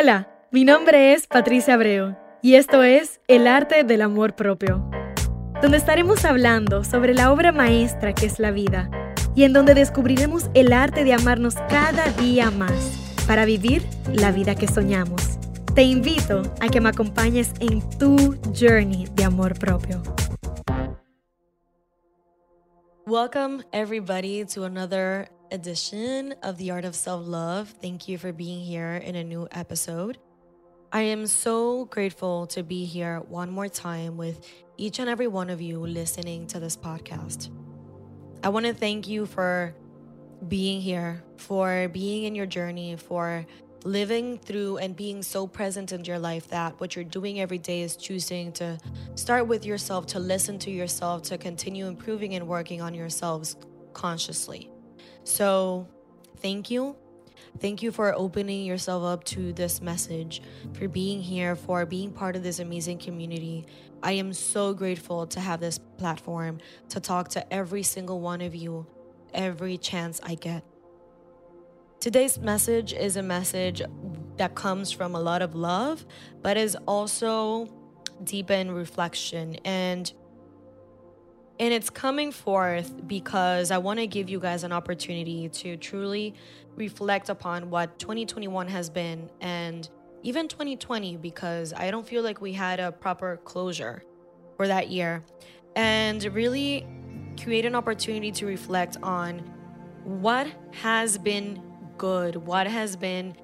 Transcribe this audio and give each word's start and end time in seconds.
Hola, 0.00 0.26
mi 0.50 0.64
nombre 0.64 1.12
es 1.12 1.26
Patricia 1.26 1.74
Abreu 1.74 2.16
y 2.40 2.54
esto 2.54 2.82
es 2.82 3.20
El 3.28 3.46
arte 3.46 3.84
del 3.84 4.00
amor 4.00 4.34
propio, 4.34 4.88
donde 5.60 5.76
estaremos 5.76 6.24
hablando 6.24 6.82
sobre 6.82 7.12
la 7.12 7.30
obra 7.30 7.52
maestra 7.52 8.14
que 8.14 8.24
es 8.24 8.38
la 8.38 8.52
vida 8.52 8.90
y 9.34 9.44
en 9.44 9.52
donde 9.52 9.74
descubriremos 9.74 10.48
el 10.54 10.72
arte 10.72 11.04
de 11.04 11.12
amarnos 11.12 11.56
cada 11.68 12.06
día 12.12 12.50
más 12.50 12.72
para 13.26 13.44
vivir 13.44 13.82
la 14.10 14.32
vida 14.32 14.54
que 14.54 14.66
soñamos. 14.66 15.38
Te 15.74 15.82
invito 15.82 16.40
a 16.62 16.70
que 16.70 16.80
me 16.80 16.88
acompañes 16.88 17.52
en 17.60 17.86
tu 17.98 18.38
journey 18.58 19.08
de 19.12 19.24
amor 19.24 19.58
propio. 19.58 20.02
Welcome, 23.06 23.62
everybody, 23.72 24.46
to 24.54 24.64
another 24.64 25.28
edition 25.52 26.34
of 26.42 26.56
The 26.56 26.70
Art 26.70 26.86
of 26.86 26.94
Self 26.94 27.26
Love. 27.26 27.68
Thank 27.68 28.08
you 28.08 28.16
for 28.16 28.32
being 28.32 28.64
here 28.64 28.94
in 28.94 29.14
a 29.16 29.22
new 29.22 29.46
episode. 29.52 30.18
I 30.90 31.02
am 31.02 31.26
so 31.26 31.84
grateful 31.86 32.46
to 32.48 32.62
be 32.62 32.86
here 32.86 33.20
one 33.20 33.50
more 33.50 33.68
time 33.68 34.16
with 34.16 34.46
each 34.78 34.98
and 34.98 35.10
every 35.10 35.26
one 35.26 35.50
of 35.50 35.60
you 35.60 35.78
listening 35.80 36.46
to 36.48 36.60
this 36.60 36.76
podcast. 36.76 37.50
I 38.42 38.48
want 38.48 38.66
to 38.66 38.72
thank 38.72 39.06
you 39.06 39.26
for 39.26 39.74
being 40.48 40.80
here, 40.80 41.22
for 41.36 41.88
being 41.88 42.24
in 42.24 42.34
your 42.34 42.46
journey, 42.46 42.96
for 42.96 43.46
living 43.84 44.38
through 44.38 44.78
and 44.78 44.96
being 44.96 45.22
so 45.22 45.46
present 45.46 45.92
in 45.92 46.04
your 46.04 46.18
life 46.18 46.48
that 46.48 46.80
what 46.80 46.96
you're 46.96 47.04
doing 47.04 47.40
every 47.40 47.58
day 47.58 47.82
is 47.82 47.96
choosing 47.96 48.52
to 48.52 48.78
start 49.16 49.46
with 49.46 49.66
yourself, 49.66 50.06
to 50.06 50.18
listen 50.18 50.58
to 50.60 50.70
yourself, 50.70 51.22
to 51.22 51.36
continue 51.36 51.86
improving 51.86 52.34
and 52.34 52.48
working 52.48 52.80
on 52.80 52.94
yourselves 52.94 53.56
consciously. 53.92 54.70
So, 55.24 55.88
thank 56.38 56.70
you. 56.70 56.96
Thank 57.60 57.82
you 57.82 57.92
for 57.92 58.14
opening 58.14 58.64
yourself 58.64 59.04
up 59.04 59.24
to 59.24 59.52
this 59.52 59.82
message, 59.82 60.42
for 60.72 60.88
being 60.88 61.20
here, 61.20 61.54
for 61.54 61.84
being 61.84 62.10
part 62.10 62.34
of 62.34 62.42
this 62.42 62.58
amazing 62.58 62.98
community. 62.98 63.66
I 64.02 64.12
am 64.12 64.32
so 64.32 64.72
grateful 64.74 65.26
to 65.28 65.40
have 65.40 65.60
this 65.60 65.78
platform 65.78 66.58
to 66.88 66.98
talk 66.98 67.28
to 67.30 67.52
every 67.52 67.82
single 67.82 68.20
one 68.20 68.40
of 68.40 68.54
you 68.54 68.86
every 69.34 69.78
chance 69.78 70.20
I 70.22 70.34
get. 70.34 70.64
Today's 72.00 72.38
message 72.38 72.92
is 72.92 73.16
a 73.16 73.22
message 73.22 73.82
that 74.36 74.54
comes 74.54 74.90
from 74.90 75.14
a 75.14 75.20
lot 75.20 75.42
of 75.42 75.54
love, 75.54 76.04
but 76.42 76.56
is 76.56 76.76
also 76.86 77.68
deep 78.24 78.50
in 78.50 78.70
reflection 78.70 79.56
and 79.64 80.12
and 81.58 81.72
it's 81.72 81.90
coming 81.90 82.32
forth 82.32 83.06
because 83.06 83.70
I 83.70 83.78
want 83.78 84.00
to 84.00 84.06
give 84.06 84.28
you 84.28 84.40
guys 84.40 84.64
an 84.64 84.72
opportunity 84.72 85.48
to 85.48 85.76
truly 85.76 86.34
reflect 86.76 87.28
upon 87.28 87.70
what 87.70 87.98
2021 87.98 88.68
has 88.68 88.88
been 88.88 89.30
and 89.40 89.88
even 90.22 90.48
2020 90.48 91.16
because 91.16 91.72
I 91.72 91.90
don't 91.90 92.06
feel 92.06 92.22
like 92.22 92.40
we 92.40 92.52
had 92.52 92.80
a 92.80 92.92
proper 92.92 93.38
closure 93.44 94.02
for 94.56 94.66
that 94.68 94.88
year. 94.88 95.24
And 95.74 96.22
really 96.34 96.86
create 97.42 97.64
an 97.64 97.74
opportunity 97.74 98.30
to 98.32 98.46
reflect 98.46 98.96
on 99.02 99.38
what 100.04 100.46
has 100.72 101.18
been 101.18 101.62
good, 101.96 102.36
what 102.36 102.66
has 102.66 102.96
been 102.96 103.34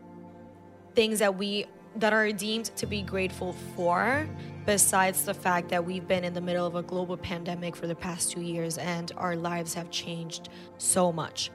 things 0.95 1.19
that 1.21 1.37
we 1.37 1.67
that 1.97 2.13
are 2.13 2.31
deemed 2.33 2.67
to 2.77 2.87
be 2.87 3.03
grateful 3.03 3.55
for 3.75 4.29
besides 4.69 5.25
the 5.25 5.33
fact 5.33 5.71
that 5.71 5.83
we've 5.83 6.07
been 6.07 6.25
in 6.25 6.35
the 6.35 6.43
middle 6.43 6.67
of 6.67 6.75
a 6.75 6.83
global 6.83 7.17
pandemic 7.17 7.75
for 7.75 7.87
the 7.87 7.95
past 7.95 8.33
2 8.33 8.43
years 8.43 8.77
and 8.77 9.13
our 9.17 9.35
lives 9.35 9.73
have 9.73 9.91
changed 9.91 10.51
so 10.77 11.11
much. 11.11 11.51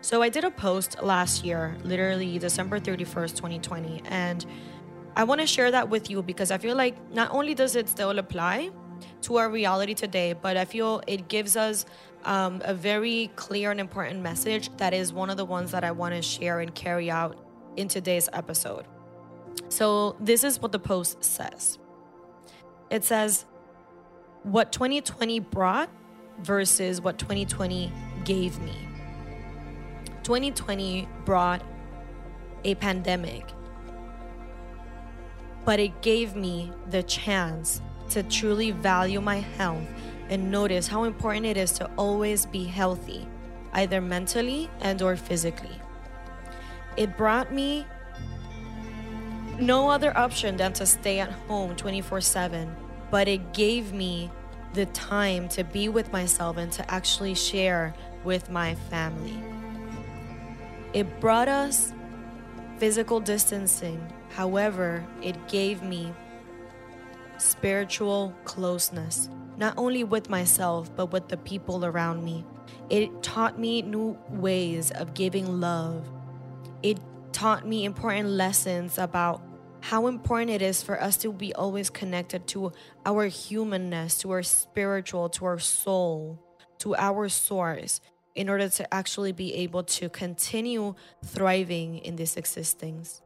So 0.00 0.22
I 0.22 0.30
did 0.30 0.44
a 0.44 0.50
post 0.50 1.02
last 1.02 1.44
year, 1.44 1.76
literally 1.84 2.38
December 2.38 2.80
31st, 2.80 3.36
2020, 3.36 4.00
and 4.06 4.46
I 5.14 5.24
want 5.24 5.42
to 5.42 5.46
share 5.46 5.70
that 5.72 5.90
with 5.90 6.08
you 6.08 6.22
because 6.22 6.50
I 6.50 6.56
feel 6.56 6.74
like 6.74 6.96
not 7.12 7.30
only 7.32 7.54
does 7.54 7.76
it 7.76 7.86
still 7.86 8.18
apply 8.18 8.70
to 9.26 9.36
our 9.36 9.50
reality 9.50 9.92
today, 9.92 10.32
but 10.32 10.56
I 10.56 10.64
feel 10.64 11.02
it 11.06 11.28
gives 11.28 11.56
us 11.56 11.84
um, 12.24 12.62
a 12.64 12.72
very 12.72 13.30
clear 13.36 13.72
and 13.72 13.78
important 13.78 14.22
message 14.22 14.74
that 14.78 14.94
is 14.94 15.12
one 15.12 15.28
of 15.28 15.36
the 15.36 15.44
ones 15.44 15.70
that 15.72 15.84
I 15.84 15.90
want 15.90 16.14
to 16.14 16.22
share 16.22 16.60
and 16.60 16.74
carry 16.74 17.10
out 17.10 17.36
in 17.76 17.88
today's 17.88 18.30
episode. 18.32 18.86
So, 19.68 20.16
this 20.18 20.42
is 20.44 20.62
what 20.62 20.72
the 20.72 20.78
post 20.78 21.22
says 21.22 21.78
it 22.90 23.04
says, 23.04 23.44
What 24.42 24.72
2020 24.72 25.40
brought 25.40 25.90
versus 26.40 27.00
what 27.00 27.18
2020 27.18 27.92
gave 28.24 28.58
me. 28.60 28.76
2020 30.22 31.08
brought 31.24 31.62
a 32.64 32.74
pandemic, 32.76 33.46
but 35.64 35.78
it 35.78 36.00
gave 36.02 36.34
me 36.34 36.72
the 36.90 37.02
chance 37.02 37.80
to 38.10 38.22
truly 38.22 38.70
value 38.70 39.20
my 39.20 39.36
health 39.56 39.86
and 40.30 40.50
notice 40.50 40.86
how 40.86 41.04
important 41.04 41.44
it 41.44 41.56
is 41.56 41.72
to 41.72 41.90
always 41.96 42.46
be 42.46 42.64
healthy, 42.64 43.26
either 43.74 44.00
mentally 44.00 44.70
and 44.80 45.02
or 45.02 45.16
physically. 45.16 45.80
It 46.96 47.16
brought 47.16 47.52
me 47.52 47.86
no 49.60 49.90
other 49.90 50.16
option 50.16 50.56
than 50.56 50.72
to 50.74 50.86
stay 50.86 51.20
at 51.20 51.30
home 51.48 51.76
24/7, 51.76 52.74
but 53.10 53.28
it 53.28 53.52
gave 53.52 53.92
me 53.92 54.30
the 54.72 54.86
time 54.86 55.48
to 55.48 55.62
be 55.62 55.88
with 55.88 56.12
myself 56.12 56.56
and 56.56 56.72
to 56.72 56.90
actually 56.90 57.34
share 57.34 57.94
with 58.24 58.50
my 58.50 58.74
family. 58.74 59.38
It 60.92 61.20
brought 61.20 61.48
us 61.48 61.92
physical 62.78 63.20
distancing. 63.20 64.00
However, 64.30 65.04
it 65.22 65.48
gave 65.48 65.82
me 65.82 66.12
spiritual 67.38 68.32
closeness 68.44 69.28
not 69.56 69.74
only 69.76 70.02
with 70.02 70.28
myself, 70.28 70.90
but 70.96 71.12
with 71.12 71.28
the 71.28 71.36
people 71.36 71.84
around 71.84 72.24
me. 72.24 72.44
It 72.90 73.22
taught 73.22 73.58
me 73.58 73.82
new 73.82 74.18
ways 74.28 74.90
of 74.90 75.14
giving 75.14 75.60
love. 75.60 76.02
It 76.82 76.98
taught 77.34 77.66
me 77.66 77.84
important 77.84 78.28
lessons 78.30 78.96
about 78.96 79.42
how 79.80 80.06
important 80.06 80.50
it 80.50 80.62
is 80.62 80.82
for 80.82 80.98
us 80.98 81.18
to 81.18 81.32
be 81.32 81.54
always 81.54 81.90
connected 81.90 82.46
to 82.46 82.72
our 83.04 83.26
humanness, 83.26 84.16
to 84.18 84.30
our 84.30 84.42
spiritual, 84.42 85.28
to 85.28 85.44
our 85.44 85.58
soul, 85.58 86.42
to 86.78 86.96
our 86.96 87.28
source, 87.28 88.00
in 88.34 88.48
order 88.48 88.68
to 88.68 88.94
actually 88.94 89.32
be 89.32 89.52
able 89.54 89.82
to 89.82 90.08
continue 90.08 90.94
thriving 91.26 91.98
in 91.98 92.16
this 92.16 92.38
existence. 92.38 93.20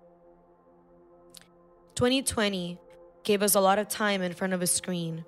2020 1.94 2.78
gave 3.22 3.42
us 3.42 3.54
a 3.54 3.60
lot 3.60 3.78
of 3.78 3.88
time 3.88 4.22
in 4.22 4.32
front 4.32 4.52
of 4.52 4.62
a 4.62 4.66
screen 4.66 5.24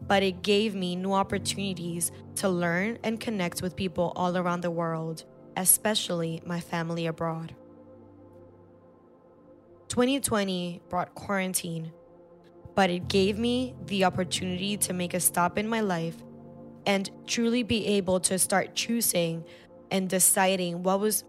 but 0.00 0.22
it 0.22 0.42
gave 0.42 0.74
me 0.74 0.94
new 0.94 1.12
opportunities 1.12 2.12
to 2.36 2.48
learn 2.48 2.98
and 3.02 3.18
connect 3.18 3.62
with 3.62 3.74
people 3.74 4.12
all 4.14 4.36
around 4.36 4.60
the 4.60 4.70
world, 4.70 5.24
especially 5.56 6.40
my 6.46 6.60
family 6.60 7.06
abroad. 7.06 7.54
2020 9.88 10.82
brought 10.88 11.14
quarantine, 11.14 11.92
but 12.74 12.90
it 12.90 13.08
gave 13.08 13.38
me 13.38 13.74
the 13.86 14.04
opportunity 14.04 14.76
to 14.76 14.92
make 14.92 15.14
a 15.14 15.20
stop 15.20 15.58
in 15.58 15.66
my 15.66 15.80
life 15.80 16.16
and 16.86 17.10
truly 17.26 17.62
be 17.62 17.86
able 17.86 18.20
to 18.20 18.38
start 18.38 18.74
choosing 18.74 19.44
and 19.90 20.08
deciding 20.08 20.82
what 20.82 21.00
was 21.00 21.24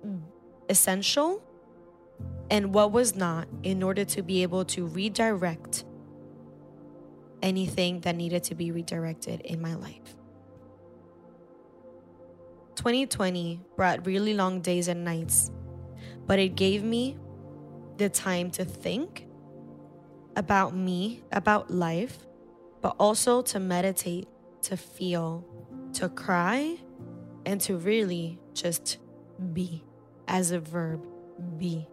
essential 0.69 1.41
and 2.49 2.73
what 2.73 2.91
was 2.91 3.15
not 3.15 3.47
in 3.63 3.81
order 3.81 4.03
to 4.03 4.21
be 4.21 4.43
able 4.43 4.65
to 4.65 4.85
redirect 4.87 5.85
anything 7.41 8.01
that 8.01 8.15
needed 8.15 8.43
to 8.43 8.55
be 8.55 8.71
redirected 8.71 9.41
in 9.41 9.61
my 9.61 9.75
life. 9.75 10.15
2020 12.75 13.61
brought 13.75 14.05
really 14.05 14.33
long 14.33 14.61
days 14.61 14.87
and 14.87 15.03
nights, 15.03 15.51
but 16.25 16.39
it 16.39 16.55
gave 16.55 16.83
me 16.83 17.17
the 17.99 18.09
time 18.09 18.49
to 18.51 18.65
think 18.65 19.27
about 20.35 20.75
me, 20.75 21.21
about 21.31 21.69
life, 21.69 22.25
but 22.81 22.95
also 22.97 23.41
to 23.41 23.59
meditate, 23.59 24.27
to 24.63 24.77
feel, 24.77 25.45
to 25.93 26.07
cry, 26.09 26.77
and 27.45 27.59
to 27.61 27.77
really 27.77 28.39
just 28.53 28.97
be 29.53 29.83
as 30.27 30.51
a 30.51 30.59
verb 30.59 31.05
be. 31.57 31.87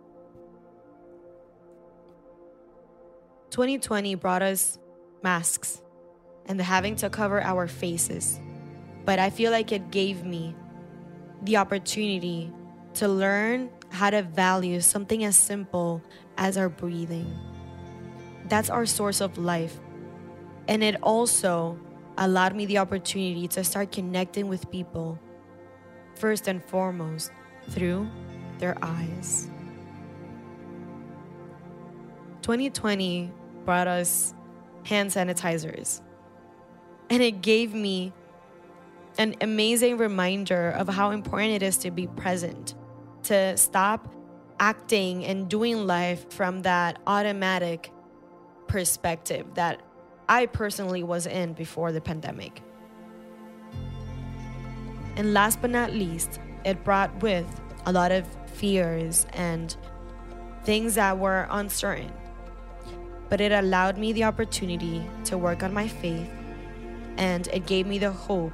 2020 3.50 4.14
brought 4.14 4.42
us 4.42 4.78
masks 5.22 5.82
and 6.46 6.60
having 6.60 6.94
to 6.96 7.10
cover 7.10 7.42
our 7.42 7.66
faces. 7.66 8.38
But 9.04 9.18
I 9.18 9.30
feel 9.30 9.50
like 9.50 9.72
it 9.72 9.90
gave 9.90 10.24
me 10.24 10.54
the 11.42 11.56
opportunity 11.56 12.52
to 12.94 13.08
learn 13.08 13.70
how 13.90 14.10
to 14.10 14.22
value 14.22 14.80
something 14.80 15.24
as 15.24 15.36
simple 15.36 16.02
as 16.36 16.56
our 16.56 16.68
breathing. 16.68 17.38
That's 18.48 18.70
our 18.70 18.86
source 18.86 19.20
of 19.20 19.38
life. 19.38 19.78
And 20.68 20.82
it 20.82 20.96
also 21.02 21.78
allowed 22.18 22.54
me 22.54 22.66
the 22.66 22.78
opportunity 22.78 23.48
to 23.48 23.64
start 23.64 23.92
connecting 23.92 24.48
with 24.48 24.70
people, 24.70 25.18
first 26.14 26.48
and 26.48 26.64
foremost, 26.64 27.30
through 27.70 28.08
their 28.58 28.76
eyes. 28.82 29.50
2020 32.42 33.30
brought 33.64 33.88
us 33.88 34.32
hand 34.84 35.10
sanitizers. 35.10 36.00
And 37.10 37.22
it 37.22 37.42
gave 37.42 37.74
me 37.74 38.12
an 39.18 39.34
amazing 39.40 39.96
reminder 39.98 40.70
of 40.70 40.88
how 40.88 41.10
important 41.10 41.52
it 41.52 41.62
is 41.62 41.76
to 41.78 41.90
be 41.90 42.06
present, 42.06 42.74
to 43.26 43.56
stop 43.56 44.12
acting 44.58 45.24
and 45.24 45.48
doing 45.48 45.86
life 45.86 46.30
from 46.30 46.62
that 46.62 46.98
automatic 47.06 47.92
perspective 48.66 49.46
that 49.54 49.80
I 50.28 50.46
personally 50.46 51.02
was 51.02 51.26
in 51.26 51.52
before 51.52 51.92
the 51.92 52.00
pandemic. 52.00 52.62
And 55.16 55.32
last 55.32 55.60
but 55.60 55.70
not 55.70 55.92
least, 55.92 56.40
it 56.64 56.82
brought 56.84 57.22
with 57.22 57.46
a 57.86 57.92
lot 57.92 58.12
of 58.12 58.26
fears 58.46 59.26
and 59.32 59.76
things 60.64 60.96
that 60.96 61.18
were 61.18 61.46
uncertain. 61.50 62.12
But 63.28 63.40
it 63.40 63.52
allowed 63.52 63.98
me 63.98 64.12
the 64.12 64.24
opportunity 64.24 65.04
to 65.24 65.38
work 65.38 65.62
on 65.62 65.72
my 65.72 65.88
faith 65.88 66.28
and 67.18 67.46
it 67.48 67.66
gave 67.66 67.86
me 67.86 67.98
the 67.98 68.12
hope 68.12 68.52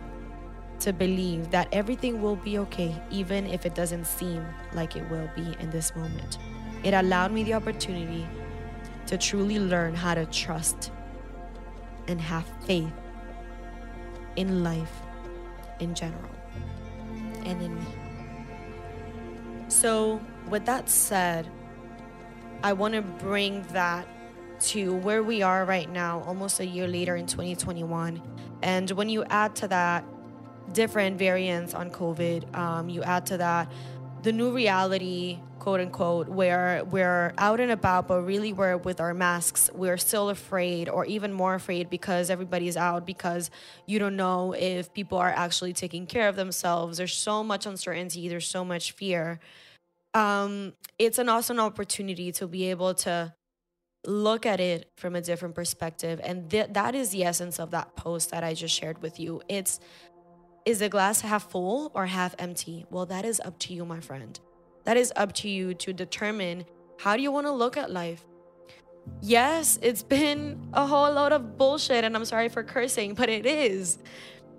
to 0.83 0.93
believe 0.93 1.51
that 1.51 1.69
everything 1.73 2.21
will 2.21 2.37
be 2.37 2.59
okay, 2.59 2.95
even 3.11 3.47
if 3.47 3.65
it 3.65 3.75
doesn't 3.75 4.05
seem 4.05 4.45
like 4.73 4.97
it 4.97 5.09
will 5.11 5.31
be 5.37 5.57
in 5.61 5.71
this 5.71 5.95
moment. 5.95 6.39
It 6.83 6.93
allowed 6.93 7.33
me 7.33 7.45
the 7.45 7.55
opportunity 7.55 8.27
to 9.07 9.17
truly 9.17 9.59
learn 9.59 9.95
how 9.95 10.15
to 10.15 10.27
trust 10.27 10.91
and 12.09 12.21
have 12.21 12.45
faith 12.67 12.93
in 14.37 14.65
life 14.65 15.03
in 15.79 15.95
general 15.95 16.31
and 17.45 17.63
in 17.63 17.75
me. 17.75 17.87
So, 19.69 20.21
with 20.49 20.67
that 20.67 20.89
said, 20.89 21.49
I 22.63 22.73
want 22.73 22.95
to 22.95 23.03
bring 23.03 23.63
that 23.73 24.07
to 24.61 24.95
where 24.95 25.23
we 25.23 25.43
are 25.43 25.65
right 25.65 25.91
now, 25.91 26.23
almost 26.27 26.61
a 26.61 26.67
year 26.67 26.87
later 26.87 27.17
in 27.17 27.27
2021. 27.27 28.23
And 28.63 28.91
when 28.93 29.09
you 29.09 29.25
add 29.25 29.57
to 29.57 29.69
that 29.69 30.05
different 30.73 31.19
variants 31.19 31.75
on 31.75 31.91
COVID. 31.91 32.57
Um, 32.57 32.89
you 32.89 33.03
add 33.03 33.27
to 33.27 33.37
that 33.39 33.71
the 34.23 34.33
new 34.33 34.53
reality, 34.53 35.41
quote 35.59 35.81
unquote, 35.81 36.29
where 36.29 36.85
we're 36.85 37.35
out 37.39 37.59
and 37.59 37.73
about, 37.73 38.07
but 38.07 38.23
really 38.23 38.53
we're 38.53 38.77
with 38.77 39.01
our 39.01 39.15
masks. 39.15 39.69
We're 39.75 39.97
still 39.97 40.31
afraid, 40.31 40.89
or 40.89 41.05
even 41.07 41.33
more 41.33 41.55
afraid 41.55 41.91
because 41.91 42.31
everybody's 42.31 42.77
out 42.77 43.05
because 43.05 43.51
you 43.87 43.99
don't 43.99 44.17
know 44.17 44.53
if 44.53 44.93
people 44.95 45.19
are 45.19 45.31
actually 45.31 45.73
taking 45.73 46.07
care 46.07 46.29
of 46.29 46.37
themselves. 46.37 46.99
There's 46.99 47.17
so 47.17 47.43
much 47.43 47.67
uncertainty, 47.67 48.29
there's 48.29 48.49
so 48.49 48.65
much 48.65 48.93
fear. 48.93 49.41
Um, 50.15 50.75
it's 50.99 51.19
an 51.19 51.29
awesome 51.29 51.59
opportunity 51.59 52.33
to 52.33 52.47
be 52.47 52.71
able 52.71 52.95
to 52.95 53.35
look 54.05 54.47
at 54.47 54.61
it 54.61 54.91
from 54.97 55.15
a 55.17 55.21
different 55.21 55.55
perspective. 55.55 56.21
And 56.23 56.51
th- 56.51 56.69
that 56.73 56.95
is 56.95 57.11
the 57.11 57.25
essence 57.25 57.59
of 57.59 57.71
that 57.71 57.97
post 57.97 58.31
that 58.31 58.45
I 58.45 58.55
just 58.55 58.75
shared 58.75 59.01
with 59.01 59.19
you. 59.19 59.43
It's 59.49 59.81
is 60.65 60.79
the 60.79 60.89
glass 60.89 61.21
half 61.21 61.51
full 61.51 61.91
or 61.95 62.07
half 62.07 62.35
empty? 62.39 62.87
Well, 62.91 63.07
that 63.07 63.25
is 63.25 63.41
up 63.45 63.59
to 63.61 63.75
you, 63.75 63.85
my 63.85 64.01
friend. 64.01 64.39
That 64.85 64.97
is 64.97 65.13
up 65.17 65.33
to 65.35 65.49
you 65.49 65.75
to 65.75 65.93
determine 65.93 66.65
how 66.99 67.17
do 67.17 67.23
you 67.23 67.33
want 67.33 67.47
to 67.47 67.53
look 67.53 67.77
at 67.77 67.91
life. 67.91 68.25
Yes, 69.21 69.79
it's 69.83 70.03
been 70.03 70.69
a 70.73 70.87
whole 70.87 71.13
lot 71.13 71.33
of 71.33 71.59
bullshit, 71.59 72.05
and 72.05 72.15
I'm 72.17 72.25
sorry 72.25 72.49
for 72.49 72.63
cursing, 72.63 73.15
but 73.15 73.29
it 73.29 73.47
is. 73.47 73.99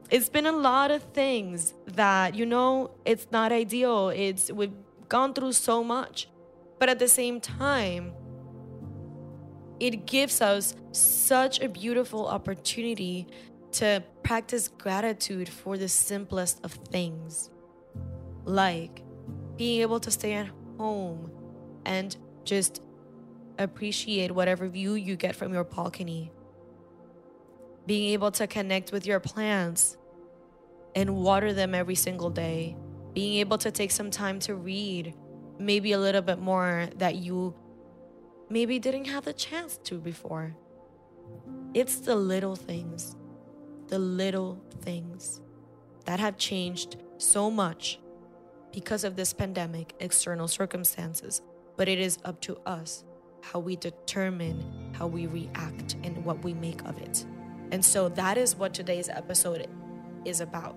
It's 0.09 0.29
been 0.29 0.45
a 0.45 0.51
lot 0.51 0.91
of 0.91 1.01
things 1.13 1.73
that, 1.93 2.35
you 2.35 2.45
know, 2.45 2.91
it's 3.05 3.27
not 3.31 3.51
ideal. 3.51 4.09
It's 4.09 4.51
we've 4.51 4.73
gone 5.07 5.33
through 5.33 5.53
so 5.53 5.83
much. 5.83 6.27
But 6.79 6.89
at 6.89 6.99
the 6.99 7.07
same 7.07 7.39
time, 7.39 8.13
it 9.79 10.05
gives 10.05 10.41
us 10.41 10.75
such 10.91 11.61
a 11.61 11.69
beautiful 11.69 12.27
opportunity 12.27 13.27
to 13.73 14.03
practice 14.23 14.67
gratitude 14.67 15.49
for 15.49 15.77
the 15.77 15.87
simplest 15.87 16.59
of 16.63 16.73
things, 16.73 17.49
like 18.45 19.03
being 19.57 19.81
able 19.81 19.99
to 19.99 20.11
stay 20.11 20.33
at 20.33 20.47
home 20.77 21.31
and 21.85 22.15
just 22.43 22.81
appreciate 23.59 24.31
whatever 24.31 24.67
view 24.67 24.93
you 24.93 25.15
get 25.15 25.35
from 25.35 25.53
your 25.53 25.63
balcony. 25.63 26.31
Being 27.85 28.13
able 28.13 28.31
to 28.31 28.47
connect 28.47 28.91
with 28.91 29.05
your 29.05 29.19
plants 29.19 29.97
and 30.95 31.15
water 31.15 31.53
them 31.53 31.75
every 31.75 31.95
single 31.95 32.29
day. 32.29 32.77
Being 33.13 33.39
able 33.39 33.57
to 33.59 33.71
take 33.71 33.91
some 33.91 34.09
time 34.09 34.39
to 34.39 34.55
read, 34.55 35.13
maybe 35.59 35.91
a 35.91 35.99
little 35.99 36.21
bit 36.21 36.39
more 36.39 36.87
that 36.97 37.15
you 37.15 37.53
maybe 38.49 38.79
didn't 38.79 39.05
have 39.05 39.25
the 39.25 39.33
chance 39.33 39.77
to 39.83 39.99
before. 39.99 40.55
It's 41.73 41.97
the 41.97 42.15
little 42.15 42.55
things 42.55 43.15
the 43.87 43.99
little 43.99 44.61
things 44.81 45.41
that 46.05 46.19
have 46.19 46.37
changed 46.37 46.97
so 47.17 47.49
much 47.49 47.99
because 48.71 49.03
of 49.03 49.15
this 49.15 49.33
pandemic, 49.33 49.93
external 49.99 50.47
circumstances. 50.47 51.41
But 51.77 51.87
it 51.87 51.99
is 51.99 52.17
up 52.25 52.41
to 52.41 52.57
us 52.65 53.03
how 53.41 53.59
we 53.59 53.75
determine 53.75 54.91
how 54.93 55.07
we 55.07 55.27
react 55.27 55.95
and 56.03 56.23
what 56.25 56.43
we 56.43 56.53
make 56.53 56.83
of 56.85 56.97
it. 57.01 57.25
And 57.71 57.83
so 57.83 58.09
that 58.09 58.37
is 58.37 58.55
what 58.55 58.73
today's 58.73 59.09
episode 59.09 59.67
is 60.25 60.41
about. 60.41 60.75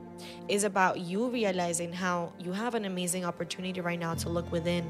Is 0.49 0.65
about 0.65 1.01
you 1.01 1.29
realizing 1.29 1.93
how 1.93 2.33
you 2.39 2.53
have 2.53 2.75
an 2.75 2.85
amazing 2.85 3.25
opportunity 3.25 3.81
right 3.81 3.99
now 3.99 4.15
to 4.15 4.29
look 4.29 4.51
within 4.51 4.85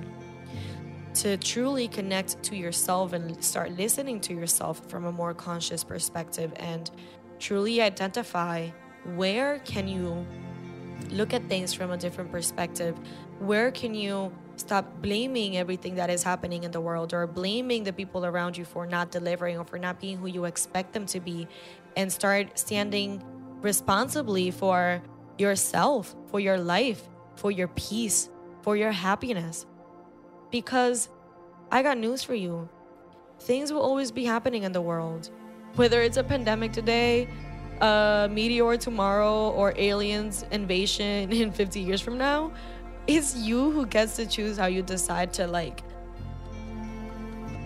to 1.17 1.37
truly 1.39 1.89
connect 1.89 2.43
to 2.43 2.55
yourself 2.57 3.15
and 3.15 3.43
start 3.43 3.73
listening 3.73 4.21
to 4.21 4.35
yourself 4.35 4.83
from 4.91 5.07
a 5.07 5.13
more 5.13 5.33
conscious 5.33 5.83
perspective 5.83 6.53
and 6.57 6.91
truly 7.39 7.81
identify 7.81 8.69
where 9.15 9.61
can 9.61 9.89
you 9.89 10.27
look 11.11 11.33
at 11.33 11.47
things 11.49 11.73
from 11.73 11.91
a 11.91 11.97
different 11.97 12.33
perspective? 12.33 12.97
Where 13.39 13.71
can 13.71 13.95
you 13.95 14.33
stop 14.57 15.03
blaming 15.03 15.57
everything 15.57 15.95
that 15.97 16.11
is 16.11 16.23
happening 16.23 16.65
in 16.65 16.71
the 16.71 16.81
world 16.81 17.13
or 17.13 17.27
blaming 17.27 17.85
the 17.85 17.93
people 17.93 18.25
around 18.25 18.57
you 18.57 18.65
for 18.65 18.87
not 18.87 19.11
delivering 19.11 19.59
or 19.59 19.65
for 19.65 19.79
not 19.79 20.01
being 20.01 20.17
who 20.17 20.27
you 20.27 20.45
expect 20.45 20.93
them 20.93 21.07
to 21.07 21.21
be? 21.21 21.47
And 21.97 22.13
start 22.13 22.59
standing 22.59 23.23
responsibly 23.61 24.51
for 24.51 25.03
yourself 25.39 26.15
for 26.31 26.41
your 26.41 26.59
life 26.59 27.09
for 27.37 27.51
your 27.51 27.69
peace 27.69 28.31
for 28.63 28.77
your 28.77 28.91
happiness. 28.91 29.67
Because 30.51 31.09
i 31.71 31.83
got 31.83 31.99
news 31.99 32.23
for 32.23 32.35
you. 32.35 32.69
Things 33.41 33.73
will 33.73 33.83
always 33.83 34.11
be 34.11 34.25
happening 34.25 34.63
in 34.63 34.73
the 34.73 34.81
world 34.81 35.31
whether 35.77 36.03
it's 36.03 36.17
a 36.17 36.25
pandemic 36.25 36.73
today, 36.73 37.29
a 37.81 38.29
meteor 38.31 38.77
tomorrow, 38.77 39.51
or 39.51 39.75
aliens 39.77 40.45
invasion 40.51 41.33
in 41.43 41.53
50 41.53 41.81
years 41.81 42.01
from 42.01 42.19
now, 42.19 42.53
it's 43.07 43.37
you 43.37 43.71
who 43.71 43.87
gets 43.87 44.17
to 44.17 44.27
choose 44.27 44.57
how 44.57 44.67
you 44.67 44.83
decide 44.83 45.33
to 45.35 45.47
like 45.47 45.83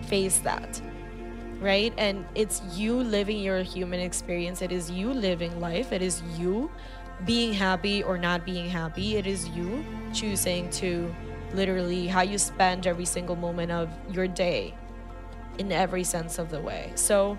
face 0.05 0.39
that. 0.39 0.81
Right? 1.59 1.93
And 1.97 2.25
it's 2.33 2.61
you 2.73 2.95
living 2.95 3.39
your 3.39 3.61
human 3.61 3.99
experience. 3.99 4.61
It 4.61 4.71
is 4.71 4.89
you 4.89 5.13
living 5.13 5.59
life. 5.59 5.91
It 5.91 6.01
is 6.01 6.23
you 6.37 6.71
being 7.25 7.53
happy 7.53 8.01
or 8.01 8.17
not 8.17 8.45
being 8.45 8.67
happy. 8.67 9.15
It 9.15 9.27
is 9.27 9.47
you 9.49 9.85
choosing 10.11 10.69
to 10.71 11.13
literally 11.53 12.07
how 12.07 12.21
you 12.21 12.37
spend 12.37 12.87
every 12.87 13.05
single 13.05 13.35
moment 13.35 13.71
of 13.71 13.89
your 14.11 14.27
day 14.27 14.73
in 15.59 15.71
every 15.71 16.03
sense 16.03 16.39
of 16.39 16.49
the 16.49 16.59
way. 16.59 16.91
So, 16.95 17.37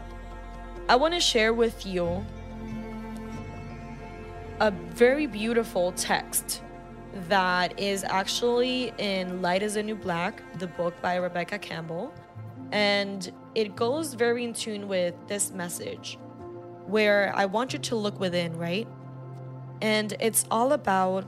I 0.93 0.95
want 0.95 1.15
to 1.15 1.21
share 1.21 1.55
with 1.55 1.87
you 1.87 2.23
a 4.61 4.71
very 4.71 5.27
beautiful 5.27 5.93
text 5.93 6.61
that 7.31 7.81
is 7.81 8.05
actually 8.05 8.93
in 8.99 9.41
Light 9.41 9.63
is 9.63 9.77
a 9.77 9.83
New 9.83 9.95
Black, 9.95 10.43
the 10.59 10.67
book 10.67 10.93
by 11.01 11.17
Rebecca 11.17 11.59
Campbell. 11.59 12.13
And 12.73 13.33
it 13.55 13.75
goes 13.75 14.13
very 14.13 14.45
in 14.45 14.53
tune 14.53 14.87
with 14.87 15.15
this 15.29 15.51
message 15.51 16.19
where 16.87 17.33
I 17.35 17.47
want 17.47 17.73
you 17.73 17.79
to 17.79 17.97
look 17.97 18.21
within, 18.21 18.55
right? 18.59 18.87
And 19.81 20.15
it's 20.21 20.45
all 20.51 20.75
about 20.75 21.25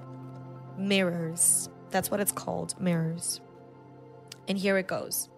mirrors. 0.77 1.71
That's 1.89 2.11
what 2.11 2.21
it's 2.21 2.33
called 2.33 2.79
mirrors. 2.79 3.41
And 4.47 4.59
here 4.59 4.77
it 4.77 4.89
goes. 4.89 5.31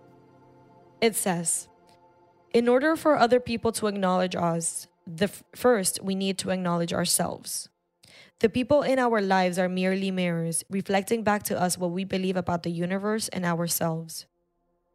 It 1.00 1.14
says, 1.14 1.68
in 2.56 2.68
order 2.68 2.96
for 2.96 3.18
other 3.18 3.38
people 3.38 3.70
to 3.70 3.86
acknowledge 3.86 4.34
us, 4.34 4.88
the 5.06 5.26
f- 5.26 5.44
first 5.54 6.02
we 6.02 6.14
need 6.14 6.38
to 6.38 6.48
acknowledge 6.48 6.90
ourselves. 6.90 7.68
The 8.38 8.48
people 8.48 8.80
in 8.80 8.98
our 8.98 9.20
lives 9.20 9.58
are 9.58 9.68
merely 9.68 10.10
mirrors, 10.10 10.64
reflecting 10.70 11.22
back 11.22 11.42
to 11.50 11.60
us 11.60 11.76
what 11.76 11.90
we 11.90 12.04
believe 12.04 12.34
about 12.34 12.62
the 12.62 12.70
universe 12.70 13.28
and 13.28 13.44
ourselves. 13.44 14.24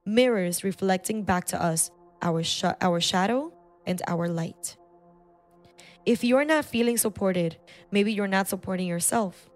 Mirrors 0.04 0.64
reflecting 0.64 1.22
back 1.22 1.46
to 1.54 1.64
us 1.64 1.92
our, 2.24 2.42
sh- 2.42 2.78
our 2.82 3.00
shadow 3.00 3.54
and 3.86 4.02
our 4.08 4.28
light. 4.28 4.76
If 6.04 6.24
you're 6.24 6.46
not 6.46 6.66
feeling 6.66 6.98
supported, 6.98 7.58
maybe 7.92 8.12
you're 8.12 8.26
not 8.26 8.48
supporting 8.48 8.88
yourself. 8.88 9.52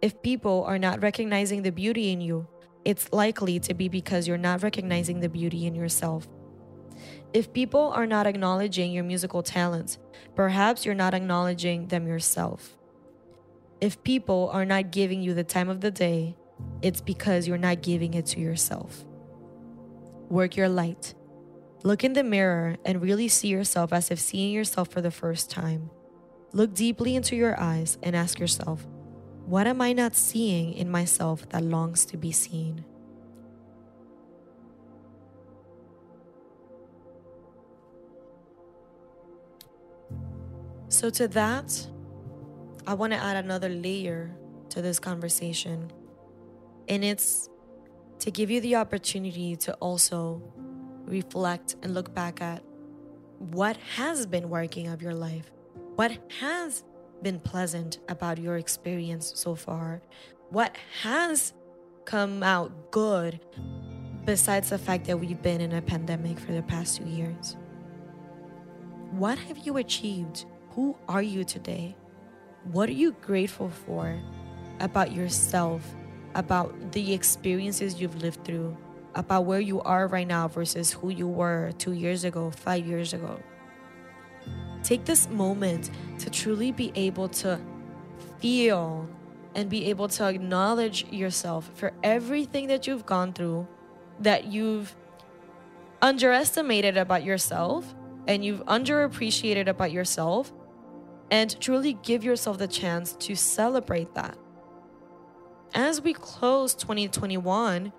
If 0.00 0.22
people 0.22 0.64
are 0.66 0.78
not 0.78 1.02
recognizing 1.02 1.60
the 1.60 1.72
beauty 1.72 2.12
in 2.12 2.22
you, 2.22 2.46
it's 2.86 3.12
likely 3.12 3.60
to 3.60 3.74
be 3.74 3.90
because 3.90 4.26
you're 4.26 4.38
not 4.38 4.62
recognizing 4.62 5.20
the 5.20 5.28
beauty 5.28 5.66
in 5.66 5.74
yourself. 5.74 6.26
If 7.36 7.52
people 7.52 7.92
are 7.94 8.06
not 8.06 8.26
acknowledging 8.26 8.92
your 8.92 9.04
musical 9.04 9.42
talents, 9.42 9.98
perhaps 10.34 10.86
you're 10.86 10.94
not 10.94 11.12
acknowledging 11.12 11.88
them 11.88 12.06
yourself. 12.06 12.78
If 13.78 14.02
people 14.02 14.48
are 14.54 14.64
not 14.64 14.90
giving 14.90 15.20
you 15.20 15.34
the 15.34 15.44
time 15.44 15.68
of 15.68 15.82
the 15.82 15.90
day, 15.90 16.34
it's 16.80 17.02
because 17.02 17.46
you're 17.46 17.58
not 17.58 17.82
giving 17.82 18.14
it 18.14 18.24
to 18.28 18.40
yourself. 18.40 19.04
Work 20.30 20.56
your 20.56 20.70
light. 20.70 21.12
Look 21.82 22.04
in 22.04 22.14
the 22.14 22.24
mirror 22.24 22.78
and 22.86 23.02
really 23.02 23.28
see 23.28 23.48
yourself 23.48 23.92
as 23.92 24.10
if 24.10 24.18
seeing 24.18 24.54
yourself 24.54 24.88
for 24.88 25.02
the 25.02 25.10
first 25.10 25.50
time. 25.50 25.90
Look 26.54 26.72
deeply 26.72 27.16
into 27.16 27.36
your 27.36 27.60
eyes 27.60 27.98
and 28.02 28.16
ask 28.16 28.40
yourself, 28.40 28.86
what 29.44 29.66
am 29.66 29.82
I 29.82 29.92
not 29.92 30.16
seeing 30.16 30.72
in 30.72 30.90
myself 30.90 31.46
that 31.50 31.62
longs 31.62 32.06
to 32.06 32.16
be 32.16 32.32
seen? 32.32 32.82
So, 41.06 41.10
to 41.10 41.28
that, 41.28 41.86
I 42.84 42.94
want 42.94 43.12
to 43.12 43.16
add 43.16 43.36
another 43.36 43.68
layer 43.68 44.36
to 44.70 44.82
this 44.82 44.98
conversation. 44.98 45.92
And 46.88 47.04
it's 47.04 47.48
to 48.18 48.32
give 48.32 48.50
you 48.50 48.60
the 48.60 48.74
opportunity 48.74 49.54
to 49.54 49.74
also 49.74 50.42
reflect 51.04 51.76
and 51.84 51.94
look 51.94 52.12
back 52.12 52.42
at 52.42 52.64
what 53.38 53.76
has 53.94 54.26
been 54.26 54.50
working 54.50 54.88
of 54.88 55.00
your 55.00 55.14
life, 55.14 55.48
what 55.94 56.18
has 56.40 56.82
been 57.22 57.38
pleasant 57.38 58.00
about 58.08 58.38
your 58.38 58.56
experience 58.56 59.30
so 59.36 59.54
far, 59.54 60.02
what 60.50 60.76
has 61.02 61.52
come 62.04 62.42
out 62.42 62.90
good 62.90 63.38
besides 64.24 64.70
the 64.70 64.78
fact 64.78 65.04
that 65.04 65.20
we've 65.20 65.40
been 65.40 65.60
in 65.60 65.72
a 65.72 65.82
pandemic 65.82 66.36
for 66.40 66.50
the 66.50 66.64
past 66.64 66.96
two 66.96 67.06
years. 67.06 67.56
What 69.12 69.38
have 69.38 69.58
you 69.58 69.76
achieved? 69.76 70.46
Who 70.76 70.94
are 71.08 71.22
you 71.22 71.42
today? 71.42 71.96
What 72.70 72.90
are 72.90 72.92
you 72.92 73.12
grateful 73.22 73.70
for 73.70 74.20
about 74.78 75.10
yourself, 75.10 75.80
about 76.34 76.92
the 76.92 77.14
experiences 77.14 77.98
you've 77.98 78.20
lived 78.22 78.44
through, 78.44 78.76
about 79.14 79.46
where 79.46 79.58
you 79.58 79.80
are 79.80 80.06
right 80.06 80.28
now 80.28 80.48
versus 80.48 80.92
who 80.92 81.08
you 81.08 81.28
were 81.28 81.72
two 81.78 81.92
years 81.92 82.24
ago, 82.24 82.50
five 82.50 82.86
years 82.86 83.14
ago. 83.14 83.40
Take 84.82 85.06
this 85.06 85.30
moment 85.30 85.90
to 86.18 86.28
truly 86.28 86.72
be 86.72 86.92
able 86.94 87.30
to 87.40 87.58
feel 88.38 89.08
and 89.54 89.70
be 89.70 89.86
able 89.86 90.08
to 90.08 90.28
acknowledge 90.28 91.06
yourself 91.10 91.70
for 91.72 91.94
everything 92.02 92.66
that 92.66 92.86
you've 92.86 93.06
gone 93.06 93.32
through, 93.32 93.66
that 94.20 94.44
you've 94.44 94.94
underestimated 96.02 96.98
about 96.98 97.24
yourself 97.24 97.94
and 98.28 98.44
you've 98.44 98.62
underappreciated 98.66 99.68
about 99.68 99.90
yourself, 99.90 100.52
and 101.30 101.60
truly 101.60 101.94
give 101.94 102.24
yourself 102.24 102.58
the 102.58 102.68
chance 102.68 103.12
to 103.14 103.34
celebrate 103.34 104.14
that. 104.14 104.36
As 105.74 106.00
we 106.00 106.12
close 106.12 106.74
2021, 106.74 107.92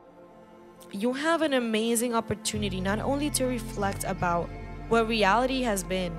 you 0.92 1.14
have 1.14 1.42
an 1.42 1.54
amazing 1.54 2.16
opportunity 2.16 2.80
not 2.80 3.00
only 3.00 3.30
to 3.32 3.46
reflect 3.46 4.04
about 4.06 4.50
what 4.88 5.08
reality 5.08 5.62
has 5.64 5.84
been, 5.84 6.16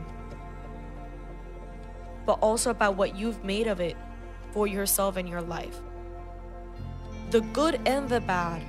but 2.26 2.38
also 2.40 2.70
about 2.70 2.96
what 2.96 3.16
you've 3.16 3.42
made 3.42 3.66
of 3.66 3.80
it 3.80 3.96
for 4.52 4.66
yourself 4.66 5.16
and 5.16 5.28
your 5.28 5.40
life. 5.40 5.80
The 7.30 7.40
good 7.40 7.80
and 7.86 8.08
the 8.08 8.20
bad. 8.20 8.62